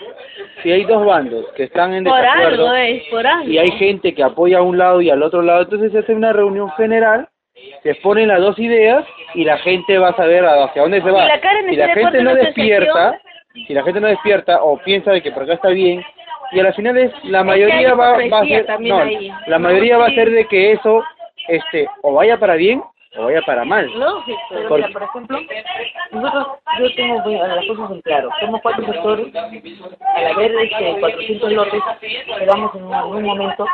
si 0.62 0.73
hay 0.73 0.85
dos 0.85 1.04
bandos 1.04 1.47
que 1.57 1.64
están 1.64 1.95
en 1.95 2.04
Por 2.04 2.21
desacuerdo 2.21 2.69
algo 2.69 2.75
es, 2.75 3.02
por 3.11 3.26
algo. 3.26 3.50
y 3.50 3.59
hay 3.59 3.71
gente 3.73 4.14
que 4.14 4.23
apoya 4.23 4.59
a 4.59 4.62
un 4.62 4.78
lado 4.78 5.00
y 5.00 5.11
al 5.11 5.23
otro 5.23 5.42
lado, 5.42 5.62
entonces 5.62 5.92
se 5.92 5.99
hace 5.99 6.14
una 6.14 6.33
reunión 6.33 6.71
general, 6.73 7.28
se 7.83 7.90
exponen 7.90 8.28
las 8.28 8.40
dos 8.40 8.59
ideas 8.59 9.04
y 9.35 9.45
la 9.45 9.59
gente 9.59 9.99
va 9.99 10.09
a 10.09 10.16
saber 10.16 10.45
hacia 10.45 10.83
dónde 10.83 11.02
se 11.02 11.11
va. 11.11 11.25
Y 11.25 11.28
la 11.28 11.35
Si 11.35 11.71
está 11.75 11.87
la 11.87 11.95
gente 11.95 12.23
no 12.23 12.35
despierta, 12.35 13.21
si 13.66 13.75
la 13.75 13.83
gente 13.83 14.00
no 14.00 14.09
despierta 14.09 14.62
o 14.62 14.78
piensa 14.78 15.12
de 15.12 15.23
que 15.23 15.33
por 15.33 15.45
acá 15.45 15.54
está 15.54 15.69
bien, 15.69 16.02
y 16.52 16.61
a 16.61 16.64
la 16.64 16.73
final 16.73 16.97
es 16.99 17.12
la 17.25 17.45
mayoría 17.45 17.95
va, 17.95 18.19
va 18.28 18.40
a 18.40 18.47
ser, 18.47 18.66
no, 18.81 19.00
la 19.47 19.59
mayoría 19.59 19.97
va 19.97 20.07
a 20.07 20.11
ser 20.11 20.31
de 20.31 20.47
que 20.47 20.73
eso, 20.73 21.02
este, 21.49 21.87
o 22.02 22.12
vaya 22.12 22.38
para 22.38 22.54
bien 22.57 22.83
o 23.16 23.25
vaya 23.25 23.42
para 23.42 23.64
mal. 23.64 23.87
Lógico. 23.99 24.38
Pero 24.50 24.69
Por- 24.69 24.78
mira, 24.78 24.92
por 24.92 25.02
ejemplo, 25.02 25.38
nosotros, 26.12 26.47
yo 26.78 26.95
tengo 26.95 27.31
las 27.31 27.66
cosas 27.66 27.90
en 27.90 28.00
claro. 28.02 28.28
Somos 28.40 28.61
cuatro 28.62 28.85
sectores. 28.87 29.35
Al 29.35 30.26
haber 30.26 30.54
este, 30.57 31.00
400 31.00 31.52
lotes, 31.52 31.83
quedamos 32.38 32.75
en 32.75 32.95
algún 32.95 33.23
momento 33.23 33.66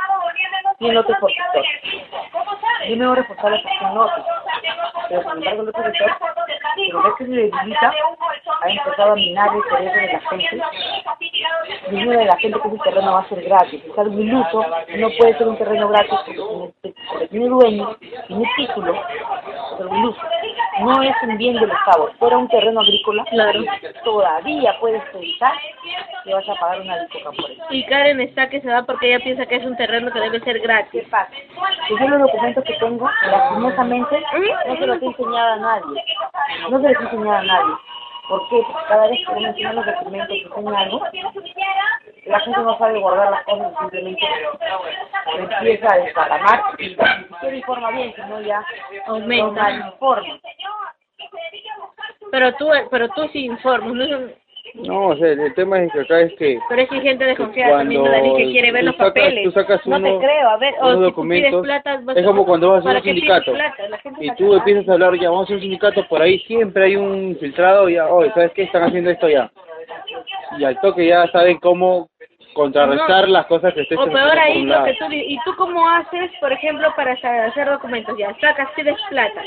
100 0.78 0.94
lotes 0.94 1.16
por 1.20 1.30
sector. 1.30 1.64
Yo 2.88 2.96
me 2.96 3.06
voy 3.06 3.12
a 3.12 3.20
reforzar 3.20 3.50
por 3.62 3.70
100 3.78 3.94
lotes. 3.94 4.24
Pero 5.08 5.22
sin 5.22 5.30
embargo, 5.32 5.62
el 5.62 5.68
otro 5.68 5.82
sector, 5.84 6.12
pero 6.76 7.02
ves 7.02 7.12
que 7.18 7.24
se 7.24 7.30
debilita, 7.30 7.92
ha 8.62 8.70
empezado 8.70 9.12
a 9.12 9.14
minar 9.14 9.48
el 9.54 9.62
cerebro 9.64 10.00
de 10.00 10.12
la 10.12 10.20
gente. 10.20 10.62
Y 11.90 12.06
una 12.06 12.18
de 12.18 12.24
la 12.26 12.36
gente 12.36 12.58
que 12.60 12.68
ese 12.68 12.78
terreno 12.84 13.12
va 13.12 13.20
a 13.20 13.28
ser 13.28 13.42
gratis. 13.42 13.82
Es 13.84 13.98
algo 13.98 14.18
iluso, 14.18 14.64
no 14.96 15.08
puede 15.18 15.38
ser 15.38 15.48
un 15.48 15.56
terreno 15.56 15.88
gratis 15.88 16.18
porque 16.26 17.28
tiene, 17.28 17.48
dueño, 17.48 17.96
tiene 18.26 18.50
título, 18.56 18.94
es 18.94 19.80
algo 19.80 19.96
iluso. 19.96 20.20
No 20.80 21.02
es 21.02 21.14
un 21.22 21.36
bien 21.38 21.54
del 21.54 21.70
Estado. 21.70 22.10
Fuera 22.18 22.38
un 22.38 22.48
terreno 22.48 22.80
agrícola, 22.80 23.24
Claro. 23.30 23.60
todavía 24.04 24.76
puedes 24.80 25.02
pensar 25.10 25.52
que 26.24 26.34
vas 26.34 26.48
a 26.48 26.54
pagar 26.54 26.80
una 26.80 27.02
bicoca 27.04 27.30
por 27.32 27.50
eso. 27.50 27.62
Y 27.70 27.84
Karen 27.86 28.20
está 28.20 28.48
que 28.48 28.60
se 28.60 28.68
va 28.68 28.82
porque 28.82 29.08
ella 29.08 29.24
piensa 29.24 29.46
que 29.46 29.56
es 29.56 29.64
un 29.64 29.76
terreno 29.76 30.10
que 30.12 30.20
debe 30.20 30.40
ser 30.40 30.60
gratis. 30.60 31.02
¿Qué 31.02 31.08
pasa? 31.10 31.30
Que 31.88 31.94
yo 31.98 32.08
los 32.08 32.20
documentos 32.20 32.64
que 32.64 32.74
tengo, 32.74 33.08
lastimosamente, 33.30 34.22
no 34.66 34.76
se 34.76 34.86
los 34.86 35.02
he 35.02 35.06
enseñado 35.06 35.52
a 35.52 35.56
nadie. 35.56 36.04
No 36.70 36.80
se 36.80 36.88
los 36.88 37.00
he 37.00 37.04
enseñado 37.04 37.36
a 37.38 37.42
nadie. 37.42 37.74
¿Por 38.28 38.48
qué? 38.48 38.62
Porque 38.66 38.86
cada 38.88 39.08
vez 39.08 39.18
que 39.26 39.32
uno 39.32 39.48
enseña 39.48 39.72
los 39.72 39.86
documentos 39.86 40.28
que 40.28 40.48
enseña 40.48 40.74
algo, 40.74 41.02
la 42.26 42.40
gente 42.40 42.60
no 42.60 42.78
sabe 42.78 43.00
guardar 43.00 43.30
las 43.30 43.44
cosas 43.44 43.72
simplemente 43.78 44.26
se 45.32 45.38
empieza 45.38 45.92
a 45.92 45.98
desparramar 45.98 46.60
y 46.78 46.88
siquiera 46.90 47.56
informa 47.56 47.90
bien, 47.90 48.14
sino 48.14 48.40
ya 48.42 48.64
Aumenta. 49.06 49.70
no 49.70 49.86
informa. 49.86 50.38
Pero 52.30 52.54
tú, 52.56 52.68
pero 52.90 53.08
tú 53.10 53.28
sí 53.32 53.46
informas, 53.46 53.94
¿no? 53.94 54.47
No, 54.74 55.08
o 55.08 55.16
sea, 55.16 55.28
el 55.28 55.54
tema 55.54 55.82
es 55.82 55.92
que 55.92 56.00
acá 56.00 56.20
es 56.20 56.32
que 56.34 56.58
Pero 56.68 56.82
es 56.82 56.88
que 56.88 56.94
hay 56.96 57.00
gente 57.02 57.24
desconfiada 57.24 57.78
también 57.78 58.02
que 58.36 58.44
quiere 58.50 58.72
ver 58.72 58.84
los 58.84 58.94
sacas- 58.96 59.08
papeles. 59.14 59.44
tú 59.44 59.50
sacas 59.52 59.86
no 59.86 60.00
te 60.02 60.10
uno- 60.10 60.18
creo, 60.20 60.48
a 60.48 60.56
ver, 60.58 60.74
o 60.80 60.94
si 60.94 61.00
documentos, 61.00 61.62
plata, 61.62 62.00
es 62.16 62.26
como 62.26 62.44
cuando 62.46 62.70
vas 62.70 62.80
a 62.80 62.84
¿para 62.84 62.98
un 62.98 63.04
sindicato 63.04 63.52
y 64.20 64.30
tú 64.36 64.54
empiezas 64.54 64.88
a 64.88 64.92
hablar, 64.92 65.14
ya 65.18 65.30
vamos 65.30 65.50
a 65.50 65.54
un 65.54 65.60
sindicato, 65.60 66.06
por 66.08 66.22
ahí 66.22 66.38
siempre 66.40 66.84
hay 66.84 66.96
un 66.96 67.36
filtrado, 67.40 67.88
ya, 67.88 68.06
oye, 68.08 68.30
¿sabes 68.34 68.52
qué? 68.52 68.62
Están 68.64 68.84
haciendo 68.84 69.10
esto 69.10 69.28
ya. 69.28 69.50
Y 70.58 70.64
al 70.64 70.80
toque 70.80 71.06
ya 71.06 71.26
saben 71.28 71.58
cómo 71.58 72.08
contrarrestar 72.58 73.26
No. 73.26 73.32
las 73.34 73.46
cosas 73.46 73.72
que 73.72 73.82
estés 73.82 73.96
O 73.98 74.04
peor 74.04 74.38
ahí 74.38 74.64
lo 74.64 74.84
que 74.84 74.94
tú 74.94 75.04
y 75.10 75.38
tú 75.44 75.54
cómo 75.56 75.88
haces, 75.88 76.30
por 76.40 76.52
ejemplo, 76.52 76.92
para 76.96 77.12
hacer 77.12 77.68
documentos, 77.68 78.18
ya 78.18 78.34
sacas, 78.40 78.68
pides 78.74 78.96
plata, 79.08 79.42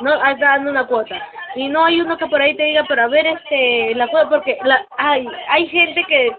no 0.00 0.18
dando 0.38 0.70
una 0.70 0.86
cuota 0.86 1.16
y 1.54 1.68
no 1.68 1.84
hay 1.84 2.00
uno 2.00 2.18
que 2.18 2.26
por 2.26 2.42
ahí 2.42 2.54
te 2.56 2.64
diga, 2.64 2.84
pero 2.88 3.02
a 3.02 3.08
ver 3.08 3.26
este 3.26 3.94
la 3.94 4.08
cuota 4.08 4.28
porque 4.30 4.58
la 4.64 4.84
hay 4.98 5.26
hay 5.48 5.68
gente 5.68 6.04
que 6.04 6.32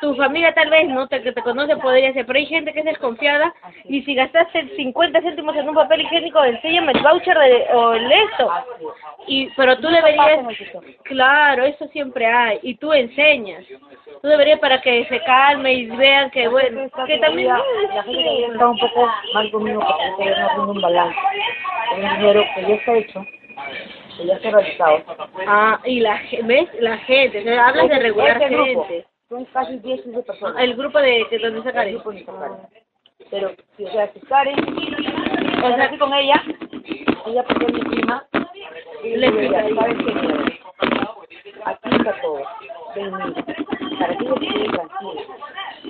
tu 0.00 0.14
familia 0.16 0.52
tal 0.54 0.70
vez 0.70 0.88
no 0.88 1.06
te, 1.08 1.22
que 1.22 1.32
te 1.32 1.42
conoce 1.42 1.76
podría 1.76 2.12
ser, 2.12 2.26
pero 2.26 2.38
hay 2.38 2.46
gente 2.46 2.72
que 2.72 2.80
es 2.80 2.84
desconfiada 2.84 3.52
y 3.84 4.02
si 4.02 4.14
gastaste 4.14 4.68
50 4.76 5.20
céntimos 5.22 5.56
en 5.56 5.68
un 5.68 5.74
papel 5.74 6.02
higiénico, 6.02 6.42
enséñame 6.44 6.92
el 6.92 7.02
voucher 7.02 7.38
de, 7.38 7.66
o 7.74 7.92
el 7.94 8.10
esto. 8.12 8.50
Y 9.26 9.48
pero 9.56 9.76
tú 9.78 9.88
deberías 9.88 10.40
Claro, 11.04 11.64
eso 11.64 11.86
siempre 11.88 12.26
hay 12.26 12.58
y 12.62 12.74
tú 12.76 12.92
enseñas. 12.92 13.64
Tú 14.20 14.28
deberías 14.28 14.58
para 14.58 14.80
que 14.80 15.04
se 15.06 15.20
calme 15.22 15.72
y 15.74 15.86
vean 15.86 16.30
que 16.30 16.48
bueno, 16.48 16.88
que 17.06 17.18
también 17.18 17.48
la 17.94 18.02
gente 18.02 18.46
está 18.52 18.68
un 18.68 18.78
poco 18.78 19.08
mal 19.34 19.50
conmigo 19.50 19.80
porque 19.80 20.60
un 20.60 20.80
balance. 20.80 21.18
Dinero 21.96 22.44
que 22.54 22.62
ya 22.62 22.74
está 22.74 22.96
hecho, 22.96 23.24
que 24.16 24.26
ya 24.26 24.34
está 24.34 24.50
realizado. 24.50 25.02
Ah, 25.46 25.80
y 25.84 26.00
la 26.00 26.20
ves 26.44 26.68
la 26.80 26.98
gente, 26.98 27.40
o 27.40 27.42
sea, 27.42 27.66
hablas 27.68 27.88
de 27.88 27.94
Ese- 27.94 28.02
regular 28.02 28.38
gente. 28.38 29.06
Son 29.28 29.44
casi 29.46 29.78
10, 29.78 30.02
15 30.02 30.22
personas. 30.22 30.62
El 30.62 30.74
grupo 30.74 30.98
de 30.98 31.26
que 31.28 31.38
donde 31.38 31.58
está 31.58 31.70
El 31.70 31.74
Karen. 31.76 31.94
grupo 31.94 32.12
de 32.12 32.24
Karen. 32.24 32.56
Pero, 33.30 33.50
si, 33.76 33.84
o 33.84 33.92
sea, 33.92 34.12
si 34.12 34.20
Karen, 34.20 34.58
o 34.58 35.76
sea, 35.76 35.98
con 35.98 36.14
ella, 36.14 36.42
ella 37.26 37.44
porque 37.44 37.66
es 37.66 37.72
mi 37.72 37.80
prima, 37.80 38.26
y 39.04 39.16
Le 39.16 39.50
ya, 39.50 39.68
¿sabes 39.74 39.96
qué? 39.98 40.60
Aquí 41.64 41.96
está 41.96 42.20
todo. 42.22 42.42
Ven, 42.94 43.14
mira, 43.16 43.44
para 43.98 44.16
que 44.16 44.24
yo 44.24 44.34
quede 44.36 44.68
tranquila. 44.68 45.22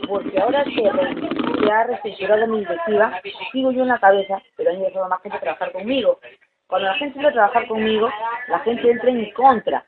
Porque 0.08 0.40
ahora 0.40 0.64
que 0.64 0.72
se 0.72 1.70
ha 1.72 1.84
reestructurado 1.84 2.46
mi 2.48 2.58
directiva, 2.60 3.20
sigo 3.52 3.72
yo 3.72 3.82
en 3.82 3.88
la 3.88 3.98
cabeza, 3.98 4.42
pero 4.56 4.70
han 4.70 4.76
empezado 4.76 5.08
más 5.08 5.22
gente 5.22 5.36
a 5.36 5.40
trabajar 5.40 5.72
conmigo. 5.72 6.18
Cuando 6.66 6.88
la 6.88 6.94
gente 6.94 7.18
entra 7.18 7.30
a 7.30 7.32
trabajar 7.32 7.66
conmigo, 7.68 8.10
la 8.48 8.58
gente 8.60 8.90
entra 8.90 9.10
en 9.10 9.18
mi 9.18 9.32
contra. 9.32 9.84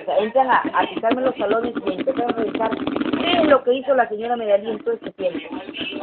O 0.00 0.04
sea, 0.04 0.18
entran 0.18 0.50
a, 0.50 0.62
a 0.74 0.86
quitarme 0.86 1.22
los 1.22 1.34
salones 1.36 1.74
y 1.86 1.90
a 1.90 1.94
empezar 1.94 2.24
a 2.24 2.32
revisar 2.36 2.70
qué 3.20 3.32
es 3.32 3.44
lo 3.48 3.62
que 3.64 3.74
hizo 3.74 3.94
la 3.94 4.08
señora 4.08 4.36
Medellín 4.36 4.70
en 4.70 4.78
todo 4.80 4.94
este 4.94 5.10
tiempo. 5.12 5.56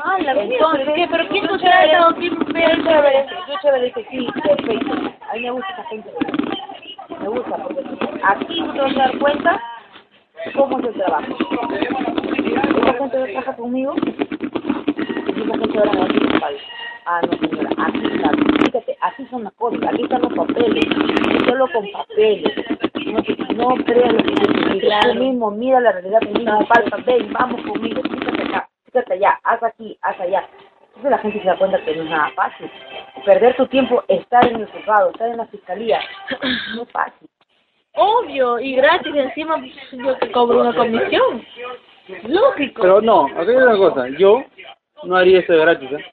Ah, 0.03 0.17
la 0.20 0.34
mía, 0.34 0.43
Entonces, 0.43 0.86
¿pero 0.86 0.96
qué? 0.96 1.08
¿Pero 1.12 1.27
quién 1.29 1.48
contrata 1.48 1.81
chévere, 1.81 2.15
quién 2.15 2.84
chévere, 2.84 3.25
yo 3.48 3.55
chévere 3.62 3.86
dije, 3.86 4.08
sí, 4.10 4.27
perfecto. 4.43 4.93
A 5.29 5.34
mí 5.36 5.41
me 5.41 5.51
gusta 5.51 5.67
esa 5.74 5.84
gente. 5.89 6.10
Me 7.20 7.27
gusta, 7.27 7.55
porque 7.58 7.81
aquí 8.24 8.63
tú 8.63 8.74
te 8.74 8.79
vas 8.81 8.96
a 8.96 9.00
dar 9.00 9.17
cuenta 9.20 9.62
cómo 10.55 10.79
es 10.79 10.86
el 10.86 10.93
trabajo. 10.93 11.38
Esa 12.81 12.93
gente 12.93 13.17
que 13.17 13.31
trabaja 13.31 13.55
conmigo 13.55 13.96
mucha 15.46 15.58
gente 15.58 15.79
ahora 15.79 15.91
me 15.93 16.08
dice, 16.08 16.39
"Vale, 16.39 16.58
ah, 17.05 17.22
no 17.22 17.38
señora, 17.38 17.70
aquí 17.77 18.01
está, 18.05 18.31
fíjate, 18.65 18.98
así 19.01 19.25
son 19.27 19.43
las 19.43 19.53
cosas, 19.53 19.79
aquí 19.88 20.03
están 20.03 20.22
los 20.22 20.34
papeles, 20.34 20.86
solo 21.48 21.67
con 21.72 21.91
papeles, 21.91 22.53
no, 23.05 23.20
no 23.55 23.84
creas 23.84 24.13
lo 24.13 24.24
que 24.24 24.34
tú 24.34 25.20
mismo 25.20 25.51
mira 25.51 25.79
la 25.79 25.91
realidad, 25.91 26.20
tú 26.22 26.39
mismo 26.39 26.67
palpa, 26.67 26.98
ven, 27.05 27.31
vamos 27.34 27.62
conmigo, 27.62 28.01
fíjate 28.03 28.41
acá, 28.43 28.70
fíjate 28.86 29.13
allá, 29.13 29.39
haz 29.43 29.63
aquí, 29.63 29.98
haz 30.01 30.20
allá. 30.20 30.48
Entonces 30.88 31.12
la 31.12 31.17
gente 31.20 31.39
se 31.39 31.46
da 31.46 31.58
cuenta 31.58 31.84
que 31.84 31.96
no 31.96 32.03
es 32.03 32.10
nada 32.10 32.29
fácil. 32.36 32.70
Perder 33.25 33.55
tu 33.55 33.65
tiempo, 33.67 34.03
estar 34.08 34.46
en 34.46 34.58
el 34.58 34.67
juzgado, 34.67 35.10
estar 35.10 35.29
en 35.29 35.38
la 35.38 35.46
fiscalía, 35.48 36.00
no 36.75 36.84
es 36.84 36.91
fácil. 36.91 37.29
Obvio, 37.93 38.60
y 38.60 38.75
gratis 38.75 39.15
encima 39.15 39.62
yo 39.91 40.17
te 40.17 40.31
cobro 40.31 40.62
una 40.62 40.74
comisión. 40.74 41.43
Lógico. 42.24 42.81
Pero 42.81 43.01
no, 43.01 43.25
acá 43.25 43.41
hay 43.41 43.55
una 43.55 43.77
cosa, 43.77 44.08
yo 44.17 44.43
no 45.03 45.15
haría 45.15 45.39
eso 45.39 45.53
de 45.53 45.60
gratis, 45.60 45.91
¿eh? 45.91 46.05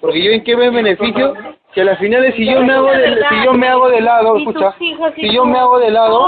Porque 0.00 0.22
yo 0.22 0.30
en 0.30 0.44
qué 0.44 0.56
me 0.56 0.70
beneficio 0.70 1.34
si 1.74 1.80
a 1.80 1.84
las 1.84 1.98
finales 1.98 2.34
si 2.34 2.46
yo 2.46 2.62
me 2.62 2.72
hago 2.72 2.90
de, 2.90 3.16
si 3.28 3.44
yo 3.44 3.52
me 3.52 3.68
hago 3.68 3.88
de 3.88 4.00
lado, 4.00 4.36
Y 4.36 4.40
escucha, 4.40 4.74
y 4.78 4.96
si 5.20 5.34
yo 5.34 5.44
me 5.44 5.58
hago 5.58 5.78
de 5.78 5.90
lado, 5.90 6.26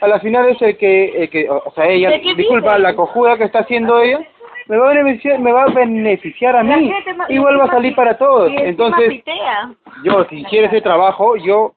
a 0.00 0.08
las 0.08 0.22
finales 0.22 0.60
el 0.62 0.76
que, 0.76 1.22
el 1.22 1.30
que 1.30 1.50
o 1.50 1.70
sea 1.74 1.86
ella, 1.86 2.10
¿De 2.10 2.20
qué 2.20 2.34
disculpa, 2.34 2.78
la 2.78 2.94
cojuda 2.94 3.36
que 3.36 3.44
está 3.44 3.60
haciendo 3.60 4.00
ella, 4.00 4.20
me 4.68 4.78
va 4.78 4.90
a 4.90 4.94
beneficiar, 4.94 5.38
me 5.38 5.52
va 5.52 5.64
a 5.64 5.66
beneficiar 5.66 6.56
a 6.56 6.62
mí, 6.62 6.92
igual 7.28 7.60
va 7.60 7.64
a 7.64 7.70
salir 7.70 7.94
para 7.94 8.16
todos, 8.16 8.50
y 8.50 8.56
entonces 8.56 9.22
yo 10.04 10.24
si 10.30 10.44
quiero 10.44 10.68
ese 10.68 10.80
trabajo, 10.80 11.36
yo, 11.36 11.74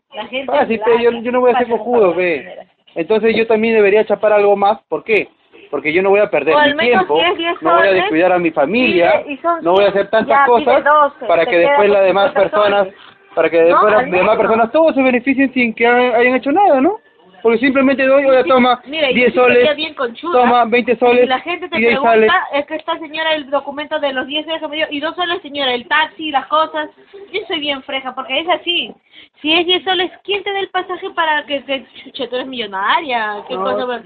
ah, 0.49 0.65
yo, 0.65 1.11
yo 1.11 1.31
no 1.31 1.41
voy 1.41 1.51
a 1.51 1.57
ser 1.57 1.67
cojudo, 1.67 2.13
ve. 2.13 2.59
Entonces 2.95 3.35
yo 3.35 3.47
también 3.47 3.73
debería 3.73 4.05
chapar 4.05 4.33
algo 4.33 4.55
más, 4.55 4.79
¿por 4.87 5.03
qué? 5.03 5.27
Porque 5.73 5.91
yo 5.91 6.03
no 6.03 6.11
voy 6.11 6.19
a 6.19 6.29
perder 6.29 6.55
mi 6.75 6.85
tiempo, 6.85 7.15
10, 7.15 7.35
10 7.35 7.61
no 7.63 7.77
voy 7.77 7.87
a 7.87 7.93
descuidar 7.93 8.31
a 8.31 8.37
mi 8.37 8.51
familia, 8.51 9.23
y 9.27 9.39
no 9.63 9.71
voy 9.71 9.85
a 9.85 9.87
100, 9.87 9.89
hacer 9.89 10.07
tantas 10.11 10.37
ya, 10.37 10.45
cosas 10.45 10.83
12, 10.83 11.25
para 11.25 11.47
que 11.47 11.57
después 11.57 11.89
las 11.89 12.03
demás 12.03 12.27
50 12.27 12.41
personas, 12.41 12.87
para 13.33 13.49
que 13.49 13.57
No, 13.59 13.65
después 13.69 13.93
al 13.95 14.01
las 14.03 14.11
demás 14.11 14.37
personas 14.37 14.71
todos 14.71 14.93
se 14.93 15.01
beneficien 15.01 15.51
sin 15.51 15.73
que 15.73 15.87
ha- 15.87 16.15
hayan 16.15 16.35
hecho 16.35 16.51
nada, 16.51 16.79
¿no? 16.79 16.99
Porque 17.41 17.57
simplemente 17.57 18.05
doy, 18.05 18.23
oye, 18.23 18.43
toma 18.43 18.81
Mira, 18.85 19.09
y 19.09 19.15
10 19.15 19.33
yo 19.33 19.45
sí 19.47 19.51
sería 19.51 19.63
soles, 19.65 19.75
bien 19.77 19.93
conchuda. 19.95 20.41
toma 20.41 20.65
20 20.65 20.95
soles 20.95 21.23
Y 21.23 21.27
la 21.27 21.39
gente 21.39 21.67
te 21.67 21.79
y 21.79 21.85
pregunta, 21.87 22.07
sale. 22.11 22.27
es 22.53 22.65
que 22.67 22.75
esta 22.75 22.99
señora 22.99 23.33
el 23.33 23.49
documento 23.49 23.99
de 23.99 24.13
los 24.13 24.27
10 24.27 24.45
días 24.45 24.59
que 24.59 24.67
me 24.67 24.75
dio, 24.75 24.85
y 24.91 24.99
dos 24.99 25.15
soles 25.15 25.41
señora, 25.41 25.73
el 25.73 25.87
taxi, 25.87 26.29
las 26.29 26.45
cosas. 26.45 26.87
Yo 27.31 27.39
soy 27.47 27.59
bien 27.59 27.81
freja, 27.81 28.13
porque 28.13 28.41
es 28.41 28.47
así. 28.47 28.93
Si 29.41 29.51
es 29.51 29.65
10 29.65 29.83
soles, 29.83 30.11
¿quién 30.23 30.43
te 30.43 30.53
da 30.53 30.59
el 30.59 30.69
pasaje 30.69 31.09
para 31.15 31.43
que, 31.47 31.63
que 31.63 31.83
chucha, 32.03 32.27
tú 32.29 32.35
eres 32.35 32.47
millonaria? 32.47 33.43
¿Qué 33.47 33.55
No. 33.57 33.63
cosa? 33.63 34.03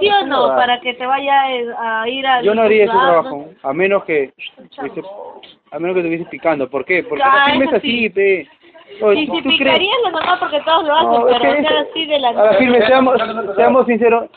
¿Sí 0.00 0.08
o 0.08 0.26
no? 0.26 0.48
Para 0.48 0.80
que 0.80 0.94
te 0.94 1.04
vaya 1.06 1.50
eh, 1.52 1.66
a 1.78 2.08
ir 2.08 2.26
a... 2.26 2.40
Yo 2.42 2.54
no 2.54 2.62
haría 2.62 2.84
ese 2.84 2.92
trabajo, 2.92 3.46
a 3.62 3.72
menos 3.72 4.04
que, 4.04 4.32
a 5.70 5.78
menos 5.78 5.94
que 5.94 6.00
estuviese 6.00 6.24
picando. 6.26 6.68
¿Por 6.70 6.84
qué? 6.84 7.02
Porque 7.02 7.22
Ah, 7.24 7.36
la 7.46 7.52
firma 7.52 7.64
es 7.66 7.72
así, 7.74 7.90
sí. 8.02 8.10
pe. 8.10 8.48
Oye, 9.00 9.20
Y 9.22 9.26
¿tú 9.26 9.36
si 9.36 9.42
crees? 9.42 9.58
picarías 9.58 9.96
lo 10.04 10.10
normal 10.10 10.38
porque 10.38 10.60
todos 10.60 10.84
lo 10.84 10.94
hacen, 10.94 11.08
No, 11.10 11.28
es 11.28 11.36
pero 11.38 11.40
que 11.40 11.58
hacer 11.60 11.64
eso- 11.64 11.90
así 11.90 12.06
de 12.06 12.18
la 12.20 12.28
a 12.28 12.32
la 12.32 12.54
firme, 12.54 12.86
seamos, 12.86 13.16
seamos 13.56 13.86
sinceros, 13.86 14.30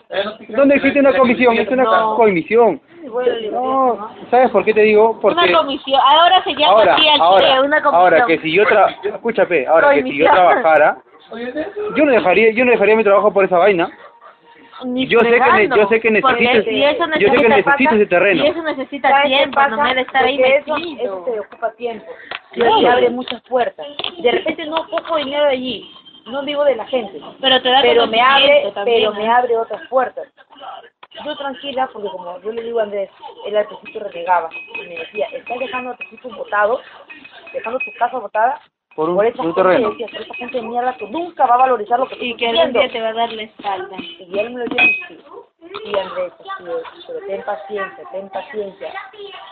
¿dónde 0.49 0.75
existe 0.75 0.99
una 1.01 1.13
comisión? 1.17 1.57
Es 1.57 1.67
una 1.67 1.83
No. 1.83 2.15
comisión. 2.15 2.81
No, 3.51 4.09
¿sabes 4.31 4.49
por 4.51 4.63
qué 4.63 4.73
te 4.73 4.81
digo? 4.81 5.19
Porque 5.19 5.37
Una 5.49 5.57
comisión, 5.59 5.99
ahora 6.03 6.41
se 6.43 6.53
llama 6.53 6.67
ahora, 6.73 6.95
así 6.95 7.07
al 7.07 7.21
ahora, 7.21 7.47
Chile, 7.47 7.61
una 7.61 7.83
comisión. 7.83 7.95
ahora 8.01 8.25
que 8.25 8.37
si 8.39 8.51
yo 8.53 8.65
tra 8.65 8.87
escúchame, 9.03 9.67
ahora 9.67 9.93
que 9.93 10.03
si 10.03 10.17
yo 10.17 10.25
trabajara, 10.25 10.97
yo 11.95 12.05
no 12.05 12.11
dejaría, 12.11 12.51
yo 12.51 12.65
no 12.65 12.71
dejaría 12.71 12.95
mi 12.95 13.03
trabajo 13.03 13.33
por 13.33 13.43
esa 13.45 13.57
vaina. 13.57 13.89
Ni 14.83 15.07
Yo 15.07 15.19
sé 15.19 15.25
que 15.31 15.69
yo 15.69 15.87
sé 15.87 16.01
que 16.01 16.21
porque 16.21 16.43
necesitas- 16.43 16.65
si 16.65 16.83
eso 16.83 17.05
yo 17.19 17.29
sé 17.29 17.35
que 17.37 17.49
necesita- 17.49 17.55
necesitas 17.71 17.93
ese 17.93 18.05
terreno. 18.07 18.43
Y 18.43 18.47
eso 18.47 18.63
necesita 18.63 19.09
¿Sabes 19.09 19.23
qué 19.23 19.37
tiempo, 19.37 19.61
no 19.69 19.81
me 19.83 19.95
de 19.95 20.01
estar 20.01 20.23
ahí 20.25 20.37
Porque 20.37 20.55
eso, 20.57 20.73
metido. 20.75 21.03
eso 21.03 21.23
te 21.31 21.39
ocupa 21.39 21.71
tiempo. 21.73 22.11
Y 22.51 22.59
Claro. 22.59 22.79
te 22.81 22.87
abre 22.89 23.09
muchas 23.09 23.41
puertas. 23.43 23.85
De 24.17 24.31
repente 24.31 24.65
no 24.65 24.87
poco 24.89 25.15
dinero 25.17 25.45
allí. 25.45 25.89
No 26.25 26.41
digo 26.43 26.65
de 26.65 26.75
la 26.75 26.85
gente. 26.87 27.21
Pero 27.39 27.61
te 27.61 27.69
da 27.69 27.81
pero 27.81 28.07
me 28.07 28.19
abre, 28.19 28.71
también, 28.73 28.97
pero 29.01 29.13
¿no? 29.13 29.19
me 29.21 29.29
abre 29.29 29.57
otras 29.57 29.87
puertas. 29.89 30.27
Yo 31.23 31.35
tranquila, 31.37 31.87
porque 31.93 32.09
como 32.09 32.41
yo 32.41 32.51
le 32.51 32.63
digo 32.63 32.79
a 32.79 32.83
Andrés, 32.83 33.09
al 33.45 33.65
principio 33.67 34.01
renegaba 34.03 34.49
y 34.51 34.87
me 34.87 34.97
decía, 34.97 35.27
estás 35.31 35.59
dejando 35.59 35.91
a 35.91 35.95
tus 35.97 36.11
hijos 36.11 36.35
votados, 36.35 36.81
dejando 37.53 37.79
tu 37.79 37.91
casa 37.97 38.17
votada 38.17 38.59
Por 38.95 39.09
un- 39.09 39.15
por 39.15 39.25
esa 39.25 39.41
un 39.41 39.47
gente, 39.53 39.61
terreno. 39.61 39.89
decía, 39.91 40.07
por 40.11 40.21
esa 40.21 40.33
gente 40.35 40.57
de 40.61 40.63
mierda 40.67 40.95
que 40.97 41.07
nunca 41.09 41.45
va 41.45 41.55
a 41.55 41.57
valorizar 41.57 41.99
lo 41.99 42.07
que 42.07 42.15
tú 42.15 42.23
Y 42.23 42.35
que 42.37 42.47
algún 42.47 42.71
día 42.73 42.89
te 42.91 43.01
va 43.01 43.09
a 43.09 43.13
dar 43.13 43.31
la 43.33 43.41
espalda. 43.43 43.97
Y 43.99 44.39
él 44.39 44.49
me 44.51 44.59
lo 44.59 44.65
decía, 44.65 45.07
sí, 45.09 45.19
sí 45.83 45.99
Andrés, 45.99 46.33
así 46.39 46.63
es, 46.69 47.03
pero 47.07 47.19
ten 47.27 47.41
paciencia, 47.43 48.03
ten 48.11 48.29
paciencia. 48.29 48.93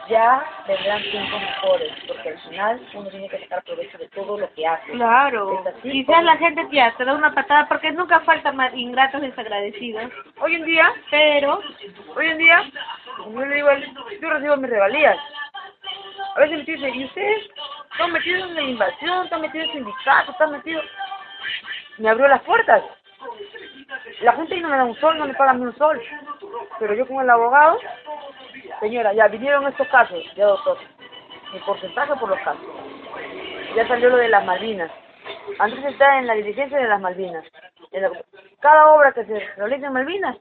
Ya 0.09 0.43
vendrán 0.67 1.01
tiempos 1.03 1.41
mejores, 1.41 1.91
porque 2.07 2.29
al 2.29 2.39
final 2.39 2.81
uno 2.93 3.09
tiene 3.09 3.29
que 3.29 3.39
sacar 3.39 3.63
provecho 3.63 3.97
de 3.97 4.07
todo 4.09 4.37
lo 4.37 4.53
que 4.53 4.65
hace. 4.65 4.91
Claro. 4.93 5.63
Así, 5.67 5.91
Quizás 5.91 6.23
la 6.23 6.37
gente 6.37 6.65
ya 6.71 6.93
te 6.95 7.03
da 7.05 7.13
una 7.13 7.33
patada 7.33 7.67
porque 7.67 7.91
nunca 7.91 8.21
faltan 8.21 8.55
más 8.55 8.73
ingratos 8.73 9.21
desagradecidos. 9.21 10.03
Hoy 10.41 10.55
en 10.55 10.63
día, 10.65 10.89
pero 11.11 11.59
Hoy 12.15 12.27
en 12.27 12.37
día, 12.37 12.63
yo 13.33 13.39
le 13.45 13.55
digo, 13.55 13.69
yo 14.21 14.29
recibo 14.29 14.55
mis 14.57 14.69
regalías. 14.69 15.17
A 16.35 16.39
veces 16.39 16.57
me 16.59 16.63
dicen, 16.73 16.95
¿y 16.95 17.05
ustedes 17.05 17.49
están 17.93 18.11
metidos 18.11 18.49
en 18.49 18.55
la 18.55 18.61
invasión, 18.61 19.23
están 19.23 19.41
metidos 19.41 19.67
en 19.67 19.73
sindicato, 19.73 20.31
están 20.31 20.51
metidos? 20.51 20.83
Me 21.97 22.09
abrió 22.09 22.27
las 22.27 22.41
puertas. 22.41 22.83
La 24.21 24.33
gente 24.33 24.59
no 24.59 24.69
me 24.69 24.77
da 24.77 24.83
un 24.83 24.95
sol, 24.95 25.17
no 25.17 25.27
me 25.27 25.33
pagan 25.35 25.59
ni 25.59 25.67
un 25.67 25.77
sol. 25.77 26.01
Pero 26.79 26.95
yo 26.95 27.07
con 27.07 27.21
el 27.21 27.29
abogado, 27.29 27.79
señora, 28.79 29.13
ya 29.13 29.27
vinieron 29.27 29.67
estos 29.67 29.87
casos, 29.89 30.23
ya 30.35 30.45
doctor, 30.45 30.77
mi 31.53 31.59
porcentaje 31.59 32.15
por 32.15 32.29
los 32.29 32.39
casos. 32.39 32.65
Ya 33.75 33.87
salió 33.87 34.09
lo 34.09 34.17
de 34.17 34.29
las 34.29 34.43
Malvinas. 34.43 34.91
Antes 35.59 35.85
está 35.85 36.19
en 36.19 36.27
la 36.27 36.33
diligencia 36.33 36.77
de 36.77 36.87
las 36.87 36.99
Malvinas. 36.99 37.45
Cada 38.59 38.91
obra 38.91 39.11
que 39.11 39.25
se 39.25 39.39
realiza 39.55 39.87
en 39.87 39.93
Malvinas, 39.93 40.37